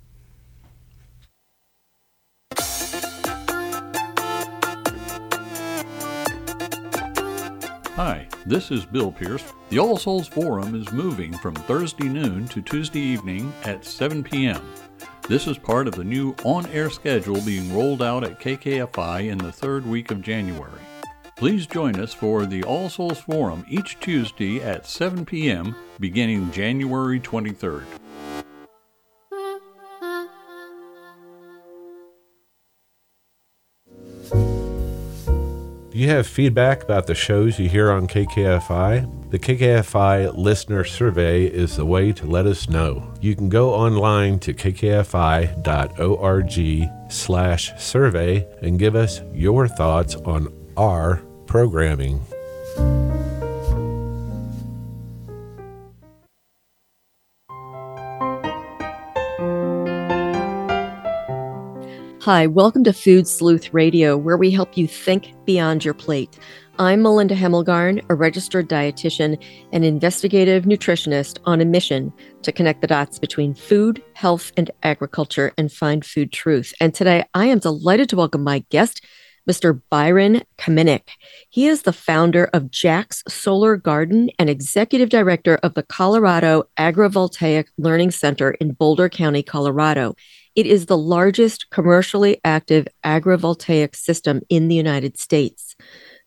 [7.99, 9.43] Hi, this is Bill Pierce.
[9.71, 14.63] The All Souls Forum is moving from Thursday noon to Tuesday evening at 7 p.m.
[15.29, 19.39] This is part of the new on air schedule being rolled out at KKFI in
[19.39, 20.81] the third week of January.
[21.35, 25.75] Please join us for the All Souls Forum each Tuesday at 7 p.m.
[25.99, 27.83] beginning January 23rd.
[35.99, 39.31] You have feedback about the shows you hear on KKFI?
[39.31, 43.13] The KKFI Listener Survey is the way to let us know.
[43.21, 45.53] You can go online to kkfi.org
[47.11, 52.23] slash survey and give us your thoughts on our programming.
[62.29, 66.39] Hi, welcome to Food Sleuth Radio, where we help you think beyond your plate.
[66.79, 72.13] I'm Melinda Hemmelgarn, a registered dietitian and investigative nutritionist on a mission
[72.43, 76.75] to connect the dots between food, health, and agriculture and find food truth.
[76.83, 79.03] And today I am delighted to welcome my guest,
[79.49, 79.81] Mr.
[79.89, 81.09] Byron Kominek.
[81.49, 87.69] He is the founder of Jack's Solar Garden and executive director of the Colorado Agrivoltaic
[87.79, 90.15] Learning Center in Boulder County, Colorado.
[90.59, 95.77] It is the largest commercially active agrivoltaic system in the United States.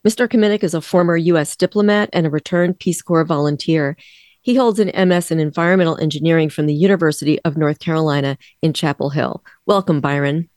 [0.07, 0.25] Mr.
[0.25, 1.57] Kominek is a former U.S.
[1.57, 3.97] diplomat and a returned Peace Corps volunteer.
[4.39, 9.09] He holds an MS in environmental engineering from the University of North Carolina in Chapel
[9.09, 9.43] Hill.
[9.65, 10.49] Welcome, Byron.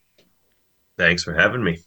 [0.97, 1.81] Thanks for having me.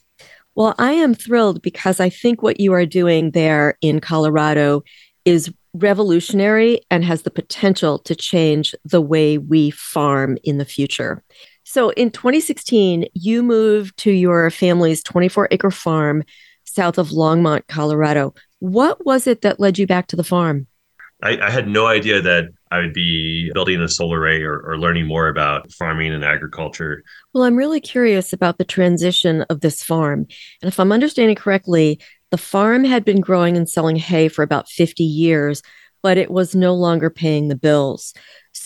[0.56, 4.84] Well, I am thrilled because I think what you are doing there in Colorado
[5.24, 11.24] is revolutionary and has the potential to change the way we farm in the future.
[11.70, 16.24] So in 2016, you moved to your family's 24 acre farm
[16.64, 18.34] south of Longmont, Colorado.
[18.60, 20.68] What was it that led you back to the farm?
[21.22, 24.78] I, I had no idea that I would be building a solar array or, or
[24.78, 27.04] learning more about farming and agriculture.
[27.34, 30.26] Well, I'm really curious about the transition of this farm.
[30.62, 32.00] And if I'm understanding correctly,
[32.32, 35.62] the farm had been growing and selling hay for about 50 years,
[36.02, 38.14] but it was no longer paying the bills.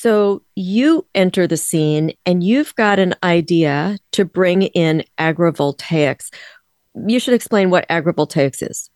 [0.01, 6.33] So you enter the scene and you've got an idea to bring in agrivoltaics.
[6.95, 8.89] You should explain what agrivoltaics is.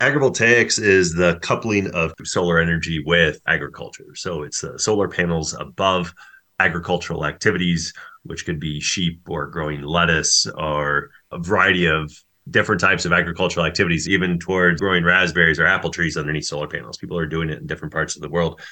[0.00, 4.14] Agrivoltaics is the coupling of solar energy with agriculture.
[4.14, 6.14] So it's the solar panels above
[6.60, 7.92] agricultural activities,
[8.22, 12.10] which could be sheep or growing lettuce or a variety of
[12.48, 16.96] different types of agricultural activities, even towards growing raspberries or apple trees underneath solar panels.
[16.96, 18.62] People are doing it in different parts of the world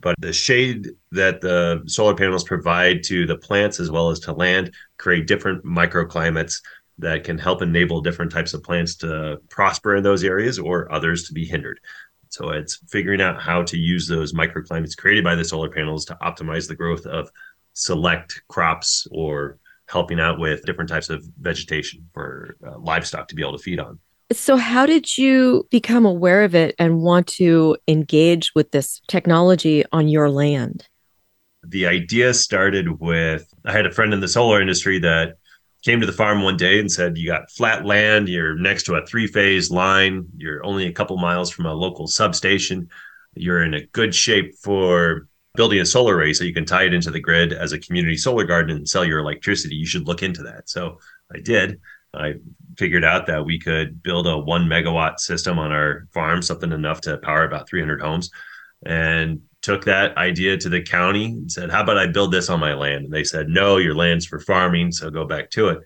[0.00, 4.32] but the shade that the solar panels provide to the plants as well as to
[4.32, 6.60] land create different microclimates
[6.98, 11.24] that can help enable different types of plants to prosper in those areas or others
[11.24, 11.80] to be hindered.
[12.28, 16.18] So it's figuring out how to use those microclimates created by the solar panels to
[16.22, 17.30] optimize the growth of
[17.74, 23.42] select crops or helping out with different types of vegetation for uh, livestock to be
[23.42, 23.98] able to feed on.
[24.32, 29.84] So, how did you become aware of it and want to engage with this technology
[29.92, 30.88] on your land?
[31.64, 35.36] The idea started with I had a friend in the solar industry that
[35.82, 38.96] came to the farm one day and said, You got flat land, you're next to
[38.96, 42.88] a three phase line, you're only a couple miles from a local substation,
[43.34, 46.92] you're in a good shape for building a solar array so you can tie it
[46.92, 49.76] into the grid as a community solar garden and sell your electricity.
[49.76, 50.68] You should look into that.
[50.68, 50.98] So
[51.32, 51.80] I did.
[52.12, 52.34] I
[52.76, 57.00] figured out that we could build a one megawatt system on our farm, something enough
[57.02, 58.30] to power about 300 homes,
[58.84, 62.60] and took that idea to the county and said, How about I build this on
[62.60, 63.06] my land?
[63.06, 65.80] And they said, No, your land's for farming, so go back to it.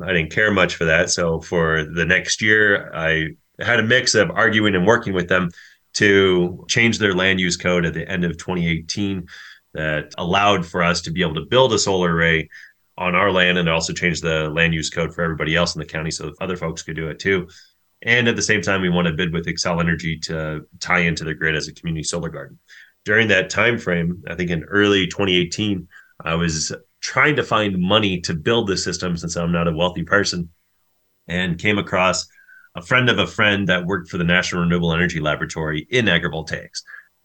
[0.00, 1.10] I didn't care much for that.
[1.10, 5.50] So for the next year, I had a mix of arguing and working with them
[5.94, 9.26] to change their land use code at the end of 2018
[9.74, 12.48] that allowed for us to be able to build a solar array
[12.98, 15.86] on our land and also change the land use code for everybody else in the
[15.86, 17.48] county so other folks could do it too.
[18.02, 21.24] And at the same time, we want to bid with Xcel Energy to tie into
[21.24, 22.58] the grid as a community solar garden.
[23.04, 25.88] During that time frame, I think in early 2018,
[26.24, 30.02] I was trying to find money to build the system since I'm not a wealthy
[30.02, 30.50] person
[31.28, 32.26] and came across
[32.74, 36.82] a friend of a friend that worked for the National Renewable Energy Laboratory in agrivoltaics.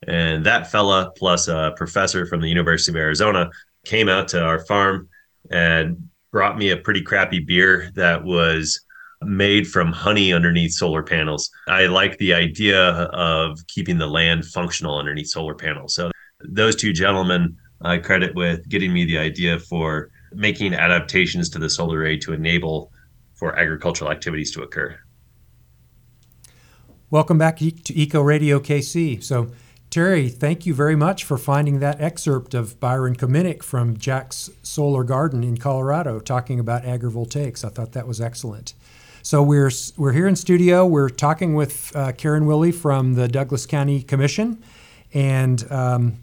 [0.07, 3.49] And that fella, plus a professor from the University of Arizona,
[3.85, 5.09] came out to our farm
[5.51, 8.79] and brought me a pretty crappy beer that was
[9.23, 11.49] made from honey underneath solar panels.
[11.67, 15.95] I like the idea of keeping the land functional underneath solar panels.
[15.95, 21.59] So those two gentlemen I credit with getting me the idea for making adaptations to
[21.59, 22.91] the solar array to enable
[23.35, 24.97] for agricultural activities to occur.
[27.09, 29.23] Welcome back to Eco Radio KC.
[29.23, 29.51] So,
[29.89, 35.05] Terry, thank you very much for finding that excerpt of Byron Kominek from Jack's Solar
[35.05, 37.63] Garden in Colorado talking about agrivoltaics.
[37.63, 38.73] I thought that was excellent.
[39.23, 40.85] So we're we're here in studio.
[40.85, 44.61] We're talking with uh, Karen Willey from the Douglas County Commission,
[45.13, 46.17] and um,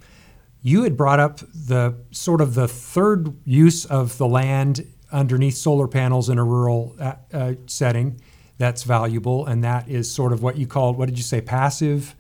[0.63, 5.89] you had brought up the sort of the third use of the land underneath solar
[5.89, 8.21] panels in a rural uh, uh, setting
[8.59, 12.15] that's valuable, and that is sort of what you called what did you say passive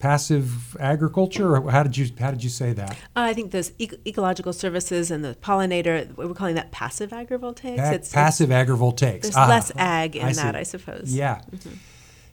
[0.00, 2.92] passive agriculture or how did you how did you say that?
[3.14, 7.76] Uh, i think those eco- ecological services and the pollinator we're calling that passive agrivoltaics.
[7.76, 9.22] Pa- it's passive it's, agrivoltaics.
[9.22, 11.14] there's ah, less ag in I that i suppose.
[11.14, 11.42] Yeah.
[11.52, 11.74] Mm-hmm.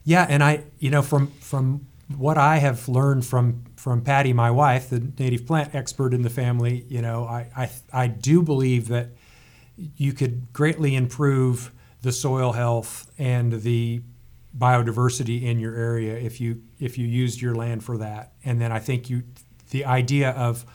[0.05, 4.49] yeah and i you know from from what i have learned from from patty my
[4.49, 8.87] wife the native plant expert in the family you know i i, I do believe
[8.87, 9.09] that
[9.75, 14.01] you could greatly improve the soil health and the
[14.57, 18.33] biodiversity in your area if you if you used your land for that.
[18.43, 19.23] And then I think you
[19.69, 20.65] the idea of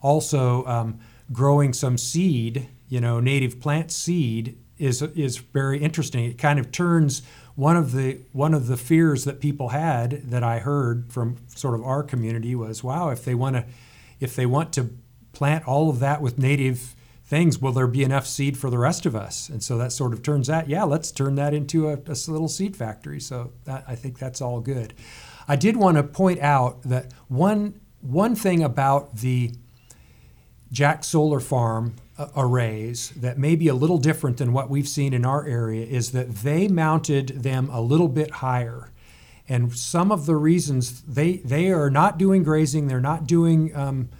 [0.00, 1.00] also um,
[1.32, 6.24] growing some seed, you know, native plant seed is is very interesting.
[6.24, 7.22] It kind of turns
[7.54, 11.74] one of the one of the fears that people had that I heard from sort
[11.74, 13.64] of our community was, wow, if they want to
[14.20, 14.90] if they want to
[15.32, 16.94] plant all of that with native
[17.32, 19.48] things, will there be enough seed for the rest of us?
[19.48, 22.46] And so that sort of turns out, yeah, let's turn that into a, a little
[22.46, 23.20] seed factory.
[23.20, 24.92] So that, I think that's all good.
[25.48, 29.52] I did want to point out that one one thing about the
[30.70, 35.14] Jack Solar Farm uh, arrays that may be a little different than what we've seen
[35.14, 38.92] in our area is that they mounted them a little bit higher.
[39.48, 44.10] And some of the reasons they they are not doing grazing, they're not doing um,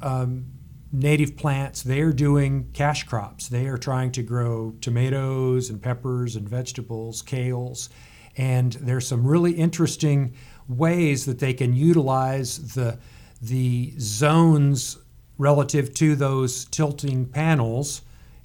[0.00, 0.46] um,
[0.92, 3.48] native plants, they are doing cash crops.
[3.48, 7.88] They are trying to grow tomatoes and peppers and vegetables, kales.
[8.36, 10.34] And there's some really interesting
[10.68, 12.98] ways that they can utilize the,
[13.40, 14.98] the zones
[15.38, 18.02] relative to those tilting panels.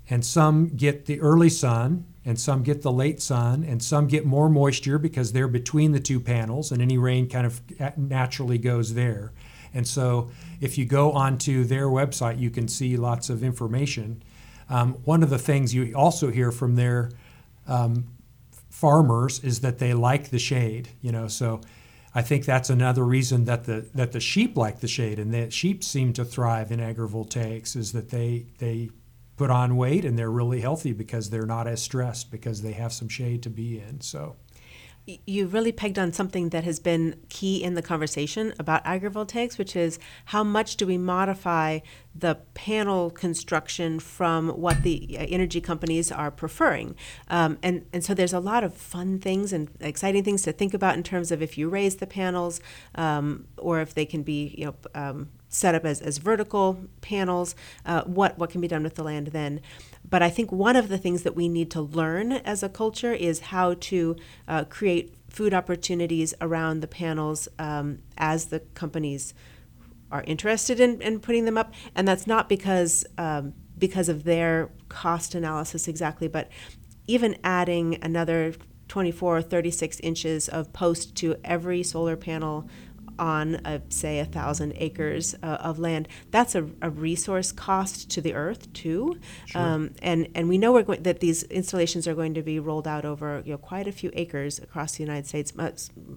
[0.10, 4.26] And some get the early sun, and some get the late sun, and some get
[4.26, 7.62] more moisture because they're between the two panels, and any rain kind of
[7.98, 9.32] naturally goes there.
[9.76, 14.23] And so if you go onto their website, you can see lots of information.
[14.69, 17.11] Um, one of the things you also hear from their
[17.67, 18.05] um,
[18.69, 21.61] farmers is that they like the shade, you know, so
[22.17, 25.51] I think that's another reason that the that the sheep like the shade and the
[25.51, 28.89] sheep seem to thrive in agrivoltaics is that they they
[29.36, 32.93] put on weight and they're really healthy because they're not as stressed because they have
[32.93, 33.99] some shade to be in.
[33.99, 34.38] So
[35.08, 39.76] you really pegged on something that has been key in the conversation about agrivoltaics, which
[39.76, 41.80] is how much do we modify
[42.16, 46.95] the panel construction from what the uh, energy companies are preferring.
[47.28, 50.74] Um, and, and so there's a lot of fun things and exciting things to think
[50.74, 52.60] about in terms of if you raise the panels
[52.95, 57.56] um, or if they can be you know, um, set up as, as vertical panels,
[57.86, 59.62] uh, what, what can be done with the land then.
[60.16, 63.11] But I think one of the things that we need to learn as a culture
[63.11, 64.16] is how to
[64.47, 69.34] uh, create food opportunities around the panels um, as the companies
[70.09, 71.74] are interested in, in putting them up.
[71.95, 76.49] And that's not because um, because of their cost analysis exactly, but
[77.07, 78.53] even adding another
[78.88, 82.70] 24 or 36 inches of post to every solar panel
[83.20, 88.22] on, a, say, a thousand acres uh, of land, that's a, a, resource cost to
[88.22, 89.20] the earth too.
[89.45, 89.61] Sure.
[89.61, 92.88] Um, and and we know we're going, that these installations are going to be rolled
[92.88, 95.53] out over you know quite a few acres across the United States,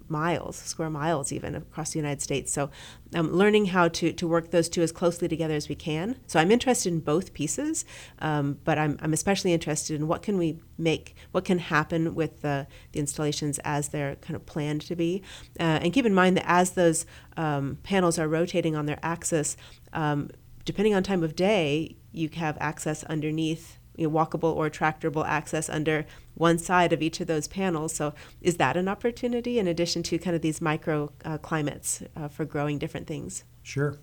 [0.08, 2.52] miles, square miles even across the United States.
[2.52, 2.70] So
[3.14, 6.16] um, learning how to, to work those two as closely together as we can.
[6.26, 7.84] So I'm interested in both pieces,
[8.18, 12.42] um, but I'm, I'm especially interested in what can we make, what can happen with
[12.42, 15.22] the, the installations as they're kind of planned to be.
[15.58, 17.06] Uh, and keep in mind that as those
[17.36, 19.56] um, panels are rotating on their axis,
[19.92, 20.30] um,
[20.64, 25.68] depending on time of day, you have access underneath you know, walkable or tractable access
[25.68, 27.94] under one side of each of those panels.
[27.94, 32.28] So, is that an opportunity in addition to kind of these micro uh, climates uh,
[32.28, 33.44] for growing different things?
[33.62, 33.98] Sure.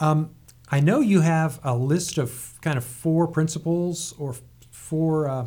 [0.00, 0.34] Um,
[0.70, 4.34] I know you have a list of kind of four principles or
[4.70, 5.46] four uh,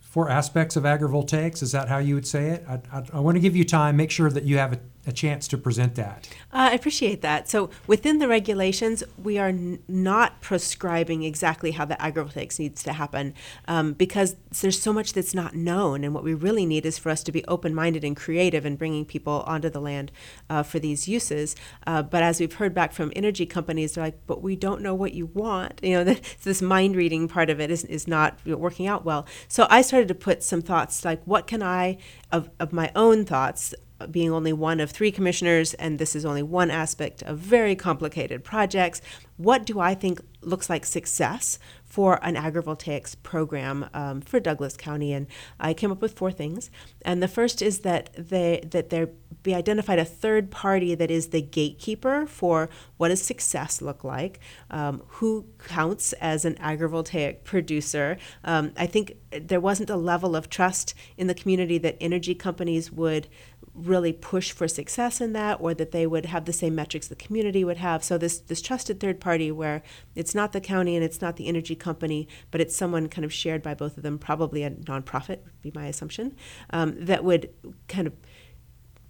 [0.00, 1.62] four aspects of agrivoltaics.
[1.62, 2.64] Is that how you would say it?
[2.68, 3.96] I, I, I want to give you time.
[3.96, 6.28] Make sure that you have a a chance to present that.
[6.52, 7.48] Uh, I appreciate that.
[7.48, 12.92] So within the regulations, we are n- not prescribing exactly how the agrivoltaics needs to
[12.92, 13.34] happen
[13.68, 16.02] um, because there's so much that's not known.
[16.02, 19.04] And what we really need is for us to be open-minded and creative in bringing
[19.04, 20.10] people onto the land
[20.50, 21.54] uh, for these uses.
[21.86, 24.94] Uh, but as we've heard back from energy companies, they're like, "But we don't know
[24.94, 28.88] what you want." You know, the, this mind-reading part of it is is not working
[28.88, 29.24] out well.
[29.46, 31.98] So I started to put some thoughts like, "What can I
[32.32, 33.72] of, of my own thoughts
[34.10, 38.44] being only one of three commissioners, and this is only one aspect of very complicated
[38.44, 39.00] projects.
[39.36, 45.12] What do I think looks like success for an agrivoltaics program um, for Douglas County?
[45.12, 45.26] And
[45.58, 46.70] I came up with four things.
[47.02, 49.10] And the first is that they that there
[49.42, 54.40] be identified a third party that is the gatekeeper for what does success look like,
[54.70, 58.16] um, who counts as an agrivoltaic producer.
[58.44, 62.90] Um, I think there wasn't a level of trust in the community that energy companies
[62.90, 63.26] would
[63.74, 67.14] really push for success in that or that they would have the same metrics the
[67.14, 69.82] community would have so this this trusted third party where
[70.14, 73.32] it's not the county and it's not the energy company but it's someone kind of
[73.32, 76.34] shared by both of them probably a nonprofit would be my assumption
[76.70, 77.50] um, that would
[77.86, 78.14] kind of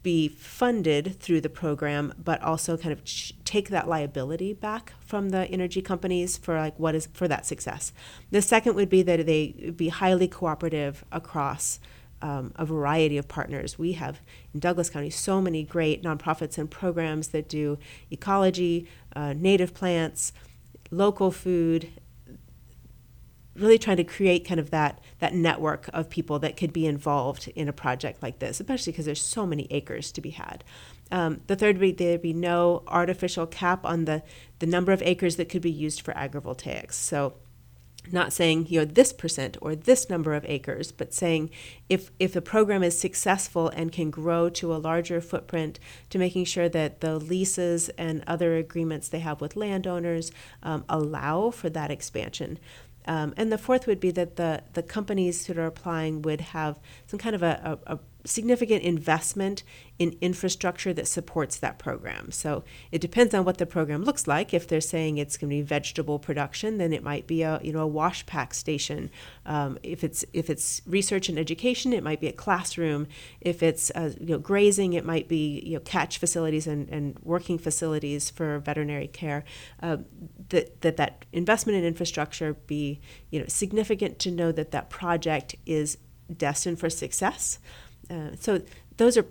[0.07, 5.31] be funded through the program, but also kind of ch- take that liability back from
[5.31, 7.93] the energy companies for like what is for that success.
[8.31, 11.81] The second would be that they be highly cooperative across
[12.23, 13.81] um, a variety of partners.
[13.81, 14.21] We have
[14.55, 17.77] in Douglas County so many great nonprofits and programs that do
[18.09, 18.87] ecology,
[19.17, 20.33] uh, native plants,
[20.93, 21.89] local food,
[23.59, 27.49] really trying to create kind of that that network of people that could be involved
[27.55, 30.65] in a project like this, especially because there's so many acres to be had.
[31.11, 34.23] Um, the third would be there'd be no artificial cap on the
[34.59, 36.95] the number of acres that could be used for agrivoltaics.
[36.95, 37.35] So
[38.13, 41.51] not saying you know this percent or this number of acres but saying
[41.89, 45.79] if if the program is successful and can grow to a larger footprint
[46.11, 50.31] to making sure that the leases and other agreements they have with landowners
[50.63, 52.59] um, allow for that expansion
[53.07, 56.79] um, and the fourth would be that the the companies that are applying would have
[57.07, 59.63] some kind of a, a, a significant investment
[59.99, 62.31] in infrastructure that supports that program.
[62.31, 64.53] So it depends on what the program looks like.
[64.53, 67.73] If they're saying it's going to be vegetable production, then it might be a you
[67.73, 69.11] know a wash pack station.
[69.47, 73.07] Um, if it's if it's research and education, it might be a classroom.
[73.41, 77.19] If it's uh, you know grazing, it might be you know catch facilities and, and
[77.23, 79.45] working facilities for veterinary care.
[79.83, 79.99] Uh,
[80.51, 85.57] that that that investment in infrastructure be you know significant to know that that project
[85.65, 85.97] is
[86.35, 87.59] destined for success.
[88.11, 88.61] Uh, so
[88.97, 89.27] those are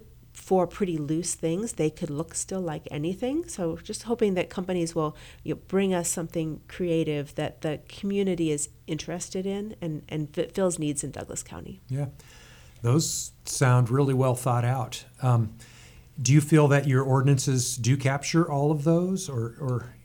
[0.45, 1.73] four pretty loose things.
[1.73, 3.47] They could look still like anything.
[3.47, 8.51] So just hoping that companies will you know, bring us something creative that the community
[8.51, 11.81] is interested in and, and fills needs in Douglas County.
[11.89, 12.09] Yeah,
[12.83, 15.05] those sound really well thought out.
[15.23, 15.55] Um,
[16.21, 19.95] do you feel that your ordinances do capture all of those or, or?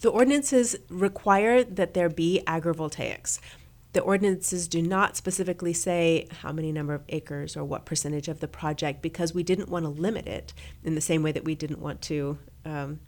[0.00, 3.38] The ordinances require that there be agrivoltaics.
[3.92, 8.40] The ordinances do not specifically say how many number of acres or what percentage of
[8.40, 11.54] the project because we didn't want to limit it in the same way that we
[11.54, 12.38] didn't want to.
[12.64, 13.00] Um,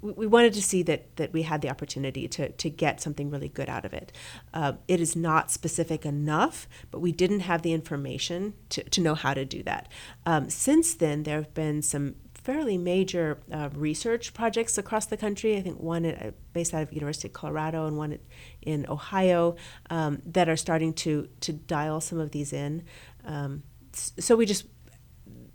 [0.00, 3.48] we wanted to see that, that we had the opportunity to, to get something really
[3.48, 4.10] good out of it.
[4.52, 9.14] Uh, it is not specific enough, but we didn't have the information to, to know
[9.14, 9.88] how to do that.
[10.26, 15.56] Um, since then, there have been some fairly major uh, research projects across the country.
[15.56, 18.20] I think one at, uh, based out of University of Colorado and one at,
[18.62, 19.56] in Ohio
[19.90, 22.84] um, that are starting to to dial some of these in.
[23.24, 23.62] Um,
[23.92, 24.64] so we just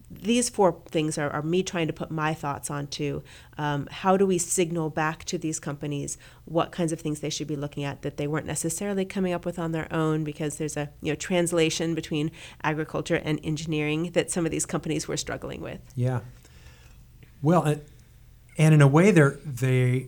[0.09, 3.21] these four things are, are me trying to put my thoughts onto
[3.57, 7.47] um, how do we signal back to these companies what kinds of things they should
[7.47, 10.77] be looking at that they weren't necessarily coming up with on their own because there's
[10.77, 12.31] a you know translation between
[12.63, 15.81] agriculture and engineering that some of these companies were struggling with.
[15.95, 16.21] Yeah.
[17.45, 17.81] Well, and,
[18.57, 20.07] and in a way, they're they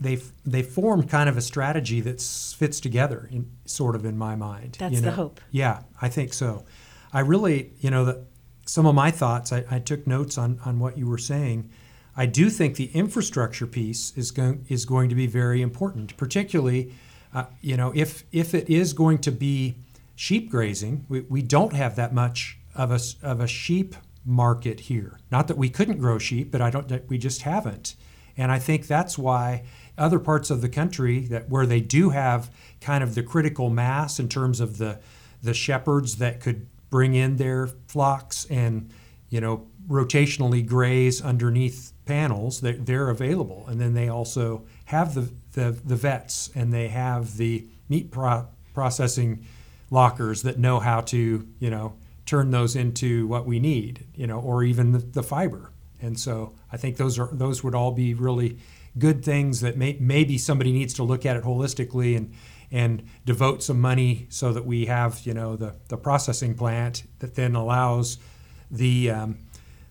[0.00, 4.34] they they form kind of a strategy that fits together, in, sort of in my
[4.34, 4.76] mind.
[4.80, 5.10] That's you know?
[5.10, 5.40] the hope.
[5.52, 6.64] Yeah, I think so.
[7.12, 8.24] I really, you know, the,
[8.66, 9.52] some of my thoughts.
[9.52, 11.70] I, I took notes on on what you were saying.
[12.16, 16.94] I do think the infrastructure piece is going is going to be very important, particularly,
[17.32, 19.76] uh, you know, if if it is going to be
[20.16, 25.18] sheep grazing, we, we don't have that much of a of a sheep market here.
[25.30, 27.08] Not that we couldn't grow sheep, but I don't.
[27.08, 27.94] We just haven't,
[28.36, 29.64] and I think that's why
[29.96, 32.50] other parts of the country that where they do have
[32.80, 34.98] kind of the critical mass in terms of the
[35.42, 38.90] the shepherds that could bring in their flocks and
[39.28, 45.30] you know rotationally graze underneath panels they're, they're available and then they also have the,
[45.52, 49.44] the, the vets and they have the meat pro- processing
[49.90, 51.94] lockers that know how to you know
[52.26, 55.70] turn those into what we need you know or even the, the fiber.
[56.00, 58.58] And so i think those are those would all be really
[58.98, 62.32] good things that may, maybe somebody needs to look at it holistically and
[62.70, 67.34] and devote some money so that we have you know the, the processing plant that
[67.34, 68.18] then allows
[68.70, 69.38] the um,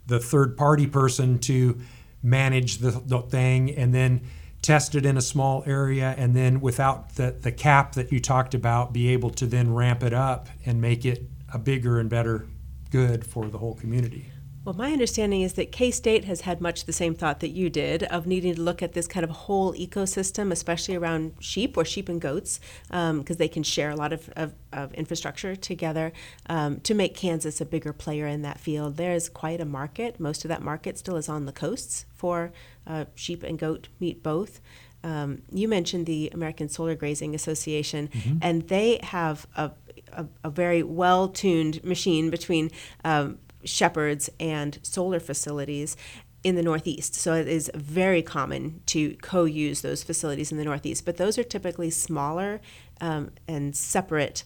[0.08, 1.80] the third party person to
[2.22, 4.22] manage the, the thing and then
[4.62, 8.54] test it in a small area and then without the, the cap that you talked
[8.54, 12.48] about be able to then ramp it up and make it a bigger and better
[12.92, 14.32] good for the whole community
[14.66, 17.70] well, my understanding is that K State has had much the same thought that you
[17.70, 21.84] did of needing to look at this kind of whole ecosystem, especially around sheep or
[21.84, 26.14] sheep and goats, because um, they can share a lot of, of, of infrastructure together
[26.48, 28.96] um, to make Kansas a bigger player in that field.
[28.96, 30.18] There is quite a market.
[30.18, 32.54] Most of that market still is on the coasts for
[32.88, 34.62] uh, sheep and goat meat both.
[35.04, 38.38] Um, you mentioned the American Solar Grazing Association, mm-hmm.
[38.42, 39.72] and they have a,
[40.18, 42.72] a, a very well tuned machine between
[43.04, 45.96] um, shepherds and solar facilities
[46.44, 47.16] in the Northeast.
[47.16, 51.38] So it is very common to co use those facilities in the Northeast, but those
[51.38, 52.60] are typically smaller
[53.00, 54.44] um, and separate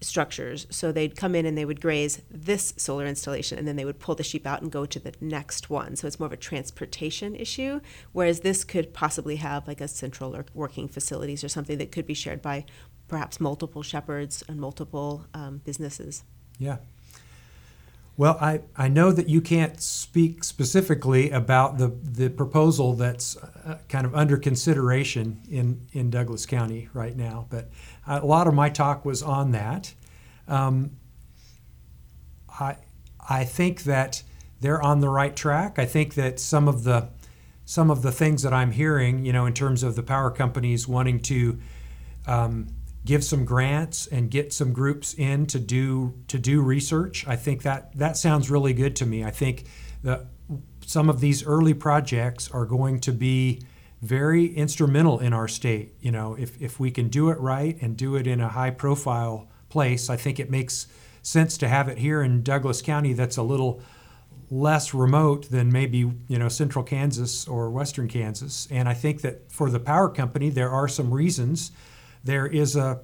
[0.00, 0.66] structures.
[0.70, 3.98] So they'd come in and they would graze this solar installation and then they would
[3.98, 5.96] pull the sheep out and go to the next one.
[5.96, 7.80] So it's more of a transportation issue,
[8.12, 12.14] whereas this could possibly have like a central working facilities or something that could be
[12.14, 12.64] shared by
[13.08, 16.24] perhaps multiple shepherds and multiple um, businesses.
[16.58, 16.78] Yeah,
[18.18, 23.78] well, I, I know that you can't speak specifically about the, the proposal that's uh,
[23.90, 27.68] kind of under consideration in, in Douglas County right now, but
[28.06, 29.92] a lot of my talk was on that.
[30.48, 30.92] Um,
[32.58, 32.76] I,
[33.28, 34.22] I think that
[34.60, 35.78] they're on the right track.
[35.78, 37.10] I think that some of the
[37.68, 40.86] some of the things that I'm hearing, you know, in terms of the power companies
[40.86, 41.58] wanting to
[42.28, 42.68] um,
[43.06, 47.26] give some grants and get some groups in to do to do research.
[47.26, 49.24] I think that that sounds really good to me.
[49.24, 49.64] I think
[50.02, 50.26] that
[50.84, 53.62] some of these early projects are going to be
[54.02, 55.94] very instrumental in our state.
[56.00, 58.70] You know, if, if we can do it right and do it in a high
[58.70, 60.86] profile place, I think it makes
[61.22, 63.82] sense to have it here in Douglas County that's a little
[64.48, 65.98] less remote than maybe
[66.28, 68.68] you know central Kansas or western Kansas.
[68.70, 71.72] And I think that for the power company, there are some reasons
[72.26, 73.00] there is a,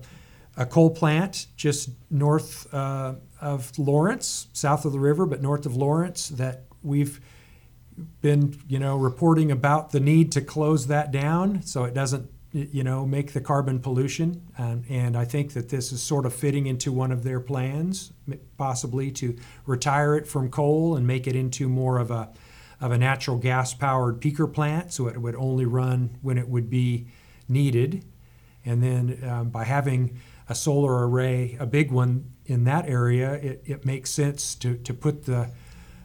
[0.56, 5.76] a coal plant just north uh, of Lawrence, south of the river, but north of
[5.76, 7.20] Lawrence, that we've
[8.20, 12.84] been, you know, reporting about the need to close that down so it doesn't, you
[12.84, 14.42] know, make the carbon pollution.
[14.58, 18.12] Um, and I think that this is sort of fitting into one of their plans,
[18.58, 22.30] possibly to retire it from coal and make it into more of a
[22.80, 26.68] of a natural gas powered peaker plant, so it would only run when it would
[26.68, 27.06] be
[27.48, 28.04] needed.
[28.64, 33.62] And then um, by having a solar array, a big one in that area, it,
[33.64, 35.50] it makes sense to, to put the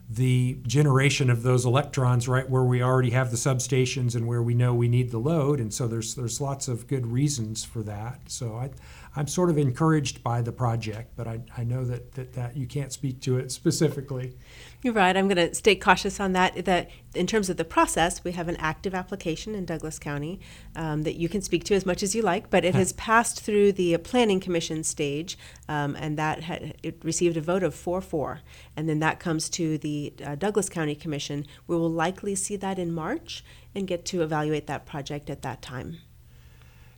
[0.10, 4.54] the generation of those electrons right where we already have the substations and where we
[4.54, 5.60] know we need the load.
[5.60, 8.22] And so there's there's lots of good reasons for that.
[8.28, 8.70] So I,
[9.18, 12.68] I'm sort of encouraged by the project but I, I know that, that, that you
[12.68, 14.38] can't speak to it specifically
[14.84, 15.18] you're right.
[15.18, 16.66] I'm going to stay cautious on that.
[16.66, 20.40] That in terms of the process, we have an active application in Douglas County
[20.76, 23.42] um, that you can speak to as much as you like, but it has passed
[23.42, 28.40] through the Planning Commission stage, um, and that had, it received a vote of 4-4,
[28.76, 31.46] and then that comes to the uh, Douglas County Commission.
[31.66, 35.62] We will likely see that in March and get to evaluate that project at that
[35.62, 35.98] time.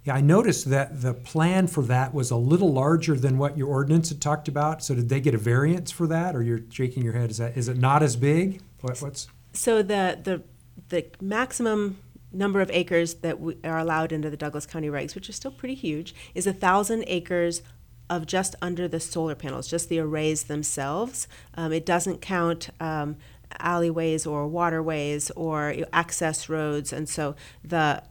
[0.05, 3.67] Yeah, I noticed that the plan for that was a little larger than what your
[3.67, 4.83] ordinance had talked about.
[4.83, 7.29] So did they get a variance for that, or you're shaking your head?
[7.31, 8.61] Is that is it not as big?
[8.81, 10.41] What, what's So the, the,
[10.89, 11.99] the maximum
[12.31, 15.51] number of acres that we are allowed into the Douglas County regs, which is still
[15.51, 17.61] pretty huge, is a thousand acres
[18.09, 21.27] of just under the solar panels, just the arrays themselves.
[21.55, 23.17] Um, it doesn't count um,
[23.59, 28.01] alleyways or waterways or access roads, and so the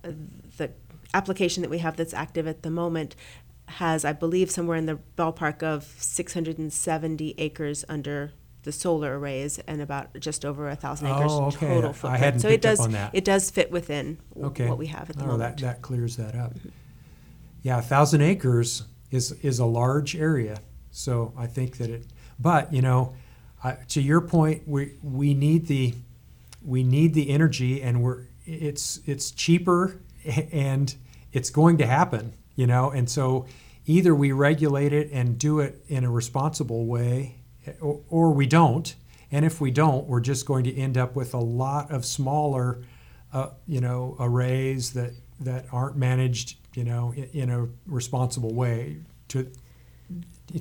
[0.57, 0.71] the
[1.15, 3.17] application that we have that's active at the moment
[3.67, 8.33] has, I believe, somewhere in the ballpark of 670 acres under
[8.63, 11.69] the solar arrays and about just over a thousand oh, acres Oh, okay.
[11.69, 12.25] total I footprint.
[12.25, 13.11] hadn't so picked it up does on that.
[13.15, 14.69] it does fit within w- okay?
[14.69, 15.57] what we have at the oh, moment.
[15.59, 16.55] That that clears that up.
[16.55, 16.69] Mm-hmm.
[17.63, 20.59] Yeah, a thousand acres is is a large area.
[20.91, 22.07] So I think that it.
[22.39, 23.15] But you know,
[23.63, 25.95] I, to your point, we we need the
[26.63, 30.01] we need the energy, and we're it's it's cheaper
[30.53, 30.95] and
[31.33, 32.35] it's going to happen.
[32.57, 33.47] You know, and so
[33.87, 37.37] either we regulate it and do it in a responsible way,
[37.81, 38.95] or, or we don't.
[39.31, 42.83] And if we don't, we're just going to end up with a lot of smaller,
[43.33, 48.99] uh, you know, arrays that that aren't managed, you know, in, in a responsible way.
[49.29, 49.51] To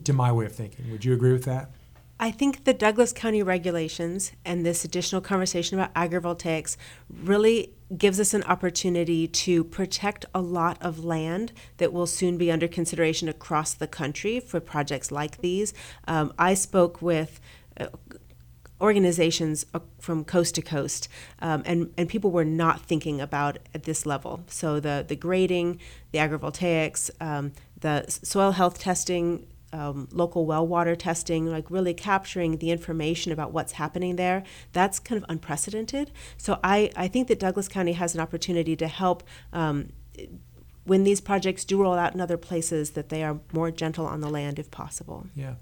[0.03, 1.71] to my way of thinking, would you agree with that?
[2.19, 6.75] I think the Douglas County regulations and this additional conversation about agrivoltaics
[7.09, 12.51] really gives us an opportunity to protect a lot of land that will soon be
[12.51, 15.73] under consideration across the country for projects like these.
[16.07, 17.39] Um, I spoke with
[17.79, 17.87] uh,
[18.81, 21.07] organizations uh, from coast to coast,
[21.39, 24.43] um, and and people were not thinking about at this level.
[24.47, 25.79] So the the grading,
[26.11, 29.47] the agrivoltaics, um, the soil health testing.
[29.73, 34.97] Um, local well water testing, like really capturing the information about what's happening there, that's
[34.97, 36.09] kind of unprecedented.
[36.37, 39.89] So I, I think that Douglas County has an opportunity to help um,
[40.87, 44.21] when these projects do roll out in other places, that they are more gentle on
[44.21, 45.27] the land if possible.
[45.35, 45.55] Yeah.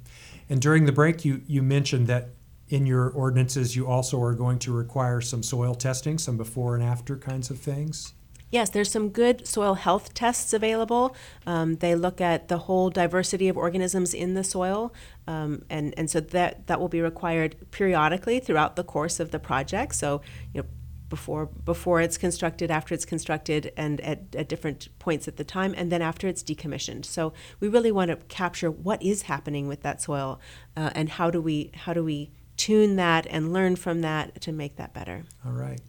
[0.49, 2.29] And during the break, you you mentioned that
[2.69, 6.83] in your ordinances, you also are going to require some soil testing, some before and
[6.83, 8.13] after kinds of things.
[8.51, 11.15] Yes, there's some good soil health tests available.
[11.45, 14.93] Um, they look at the whole diversity of organisms in the soil,
[15.27, 19.39] um, and and so that that will be required periodically throughout the course of the
[19.39, 19.95] project.
[19.95, 20.21] So,
[20.53, 20.67] you know,
[21.09, 25.73] before before it's constructed, after it's constructed, and at, at different points at the time,
[25.75, 27.05] and then after it's decommissioned.
[27.05, 30.39] So we really want to capture what is happening with that soil,
[30.77, 34.51] uh, and how do we how do we tune that and learn from that to
[34.51, 35.23] make that better.
[35.45, 35.81] All right.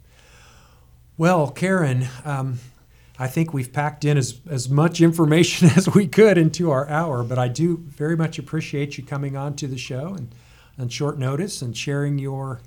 [1.17, 2.59] Well, Karen, um,
[3.17, 7.23] I think we've packed in as, as much information as we could into our hour,
[7.23, 10.33] but I do very much appreciate you coming on to the show and
[10.77, 12.61] on short notice and sharing your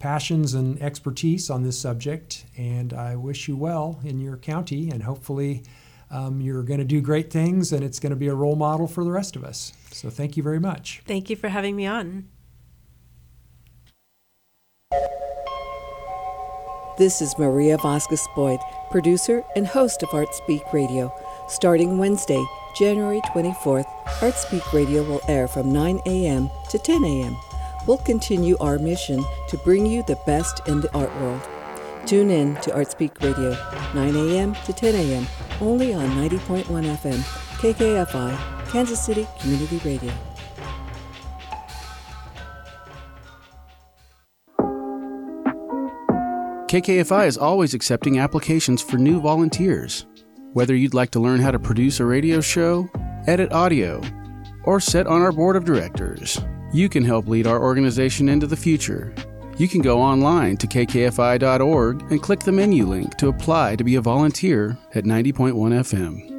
[0.00, 2.44] passions and expertise on this subject.
[2.56, 5.62] And I wish you well in your county, and hopefully
[6.10, 8.88] um, you're going to do great things and it's going to be a role model
[8.88, 9.72] for the rest of us.
[9.92, 11.02] So thank you very much.
[11.06, 12.28] Thank you for having me on.
[16.98, 21.10] This is Maria Vasquez Boyd, producer and host of Art Speak Radio.
[21.48, 22.44] Starting Wednesday,
[22.76, 23.86] January 24th,
[24.20, 26.50] Art Speak Radio will air from 9 a.m.
[26.68, 27.34] to 10 a.m.
[27.86, 31.40] We'll continue our mission to bring you the best in the art world.
[32.04, 33.56] Tune in to Art Speak Radio,
[33.94, 34.54] 9 a.m.
[34.66, 35.26] to 10 a.m.,
[35.62, 37.20] only on 90.1 FM,
[37.56, 40.12] KKFI, Kansas City Community Radio.
[46.72, 50.06] KKFI is always accepting applications for new volunteers.
[50.54, 52.88] Whether you'd like to learn how to produce a radio show,
[53.26, 54.00] edit audio,
[54.64, 56.40] or sit on our board of directors,
[56.72, 59.14] you can help lead our organization into the future.
[59.58, 63.96] You can go online to kkfi.org and click the menu link to apply to be
[63.96, 66.31] a volunteer at 90.1 FM.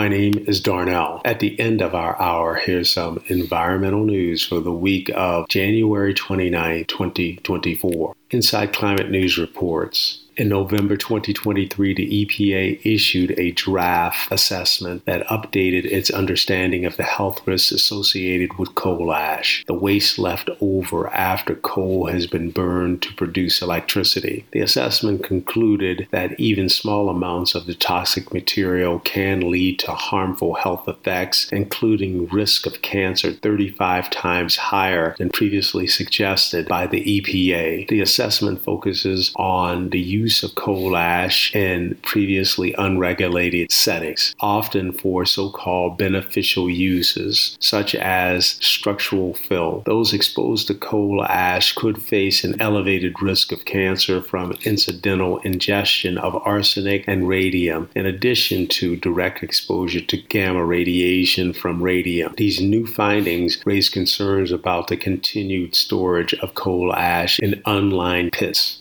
[0.00, 1.20] My name is Darnell.
[1.26, 6.14] At the end of our hour, here's some environmental news for the week of January
[6.14, 8.14] 29, 2024.
[8.30, 10.22] Inside Climate News reports.
[10.40, 17.02] In November 2023, the EPA issued a draft assessment that updated its understanding of the
[17.02, 23.02] health risks associated with coal ash, the waste left over after coal has been burned
[23.02, 24.46] to produce electricity.
[24.52, 30.54] The assessment concluded that even small amounts of the toxic material can lead to harmful
[30.54, 37.88] health effects, including risk of cancer 35 times higher than previously suggested by the EPA.
[37.88, 44.92] The assessment focuses on the use use of coal ash in previously unregulated settings, often
[44.92, 49.82] for so called beneficial uses, such as structural fill.
[49.86, 56.16] Those exposed to coal ash could face an elevated risk of cancer from incidental ingestion
[56.16, 62.34] of arsenic and radium, in addition to direct exposure to gamma radiation from radium.
[62.36, 68.79] These new findings raise concerns about the continued storage of coal ash in unlined pits.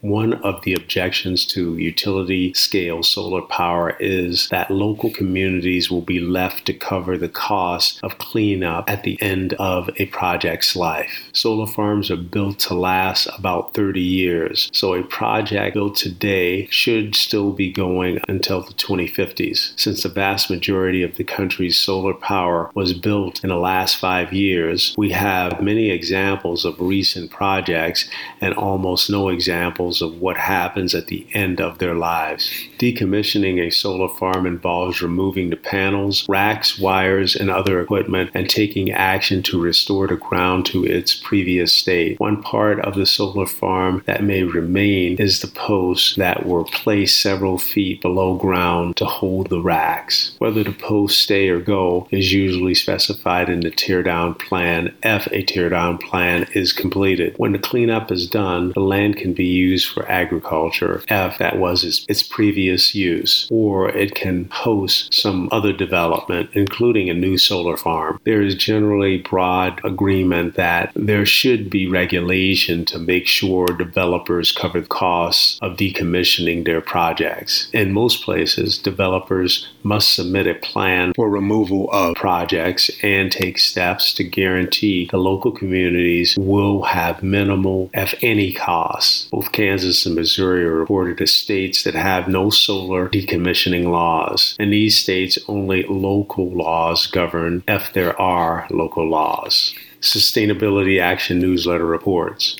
[0.00, 6.20] One of the objections to utility scale solar power is that local communities will be
[6.20, 11.28] left to cover the cost of cleanup at the end of a project's life.
[11.32, 17.16] Solar farms are built to last about 30 years, so a project built today should
[17.16, 19.72] still be going until the 2050s.
[19.76, 24.32] Since the vast majority of the country's solar power was built in the last five
[24.32, 28.08] years, we have many examples of recent projects
[28.40, 32.50] and almost no examples of what happens at the end of their lives.
[32.78, 38.90] Decommissioning a solar farm involves removing the panels, racks, wires, and other equipment and taking
[38.90, 42.18] action to restore the ground to its previous state.
[42.20, 47.20] One part of the solar farm that may remain is the posts that were placed
[47.20, 50.34] several feet below ground to hold the racks.
[50.38, 55.42] Whether the posts stay or go is usually specified in the teardown plan if a
[55.42, 57.34] teardown plan is completed.
[57.36, 61.84] When the cleanup is done, the land can be used for agriculture if that was
[61.84, 67.76] its, its previous use, or it can host some other development, including a new solar
[67.76, 68.20] farm.
[68.24, 74.80] There is generally broad agreement that there should be regulation to make sure developers cover
[74.80, 77.68] the costs of decommissioning their projects.
[77.72, 84.12] In most places, developers must submit a plan for removal of projects and take steps
[84.14, 89.28] to guarantee the local communities will have minimal, if any, costs.
[89.30, 94.56] Both Kansas and Missouri are reported as states that have no solar decommissioning laws.
[94.58, 99.74] In these states, only local laws govern if there are local laws.
[100.00, 102.56] Sustainability Action Newsletter reports.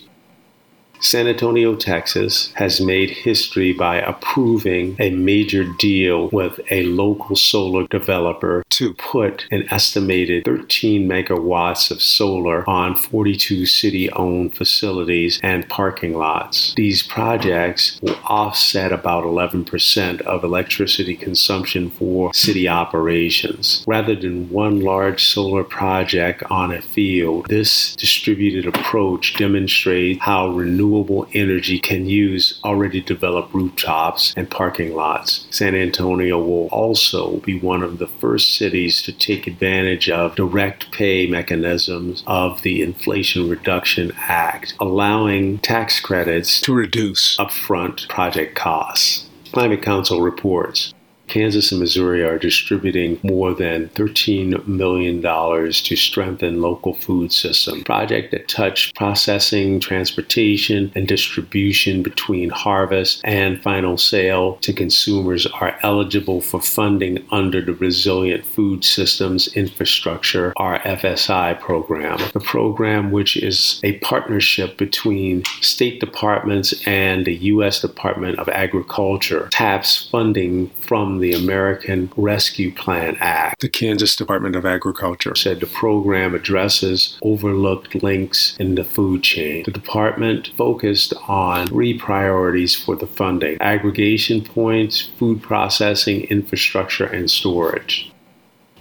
[1.00, 7.86] San Antonio, Texas has made history by approving a major deal with a local solar
[7.86, 15.68] developer to put an estimated 13 megawatts of solar on 42 city owned facilities and
[15.68, 16.74] parking lots.
[16.74, 23.84] These projects will offset about 11% of electricity consumption for city operations.
[23.86, 30.87] Rather than one large solar project on a field, this distributed approach demonstrates how renewable
[30.88, 35.46] renewable energy can use already developed rooftops and parking lots.
[35.50, 40.90] San Antonio will also be one of the first cities to take advantage of direct
[40.90, 49.28] pay mechanisms of the Inflation Reduction Act, allowing tax credits to reduce upfront project costs.
[49.52, 50.94] Climate Council reports
[51.28, 57.84] Kansas and Missouri are distributing more than $13 million to strengthen local food system.
[57.84, 65.78] Project that touch processing, transportation, and distribution between harvest and final sale to consumers are
[65.82, 72.18] eligible for funding under the Resilient Food Systems Infrastructure RFSI program.
[72.32, 77.80] The program, which is a partnership between state departments and the U.S.
[77.80, 83.60] Department of Agriculture, taps funding from the American Rescue Plan Act.
[83.60, 89.64] The Kansas Department of Agriculture said the program addresses overlooked links in the food chain.
[89.64, 97.30] The department focused on three priorities for the funding aggregation points, food processing infrastructure, and
[97.30, 98.10] storage.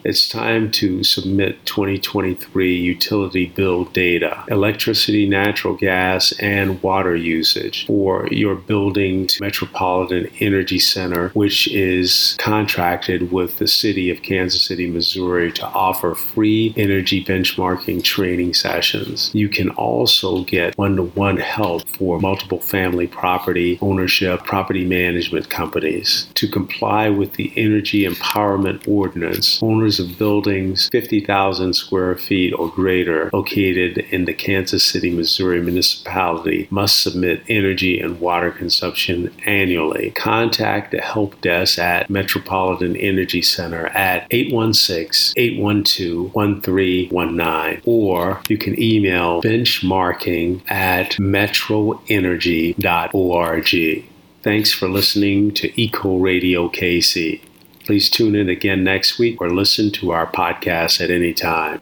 [0.08, 8.26] It's time to submit 2023 utility bill data, electricity, natural gas, and water usage for
[8.32, 14.90] your building to Metropolitan Energy Center, which is contracted with the city of Kansas City,
[14.90, 19.30] Missouri to offer free energy benchmarking training sessions.
[19.34, 25.50] You can also get one to one help for multiple family property ownership, property management
[25.50, 26.30] companies.
[26.36, 33.30] To comply with the Energy Empowerment Ordinance, owners of buildings 50,000 square feet or greater
[33.34, 40.12] located in the Kansas City, Missouri municipality must submit energy and water consumption annually.
[40.12, 48.82] Contact the help desk at Metropolitan Energy Center at 816 812 1319 or you can
[48.82, 54.06] email benchmarking at metroenergy.org.
[54.44, 57.42] Thanks for listening to Eco Radio KC.
[57.88, 61.80] Please tune in again next week or listen to our podcast at any time.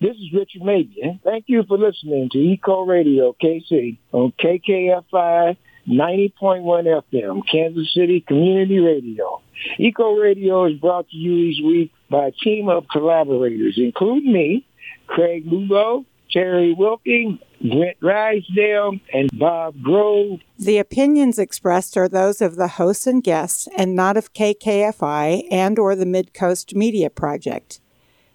[0.00, 1.22] This is Richard Mabian.
[1.22, 5.56] Thank you for listening to Eco Radio KC on KKFI
[5.88, 9.40] 90.1 FM, Kansas City Community Radio.
[9.78, 14.66] Eco Radio is brought to you each week by a team of collaborators, including me,
[15.06, 20.40] Craig Lugo, Terry Wilkie, Brent Ragsdale, and Bob Grove.
[20.58, 25.78] The opinions expressed are those of the hosts and guests and not of KKFI and
[25.78, 27.80] or the Midcoast Media Project.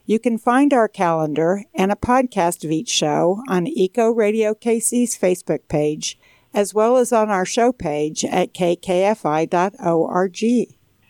[0.05, 5.17] You can find our calendar and a podcast of each show on Eco Radio KC's
[5.17, 6.17] Facebook page,
[6.53, 10.43] as well as on our show page at kkfi.org.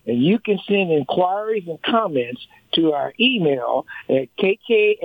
[0.03, 4.97] And you can send inquiries and comments to our email at kkfi.org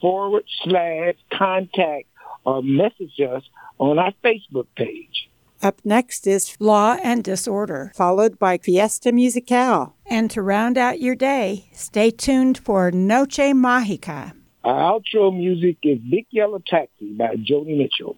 [0.00, 2.06] forward slash contact
[2.44, 3.42] or message us
[3.78, 5.28] on our Facebook page.
[5.62, 9.96] Up next is Law and Disorder, followed by Fiesta Musical.
[10.04, 14.35] And to round out your day, stay tuned for Noche Mágica.
[14.66, 18.16] Our outro music is Big Yellow Taxi by Joni Mitchell.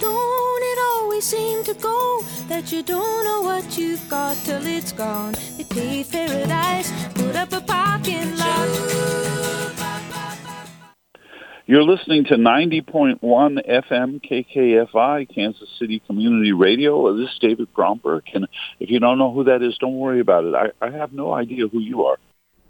[0.00, 4.92] Don't it always seem to go that you don't know what you've got till it's
[4.92, 5.34] gone?
[5.58, 9.74] They paved paradise, put up a parking lot.
[11.66, 17.14] You're listening to 90.1 FM KKFI, Kansas City Community Radio.
[17.14, 18.22] This is David Bromberg.
[18.32, 18.48] And
[18.80, 20.54] if you don't know who that is, don't worry about it.
[20.54, 22.16] I, I have no idea who you are.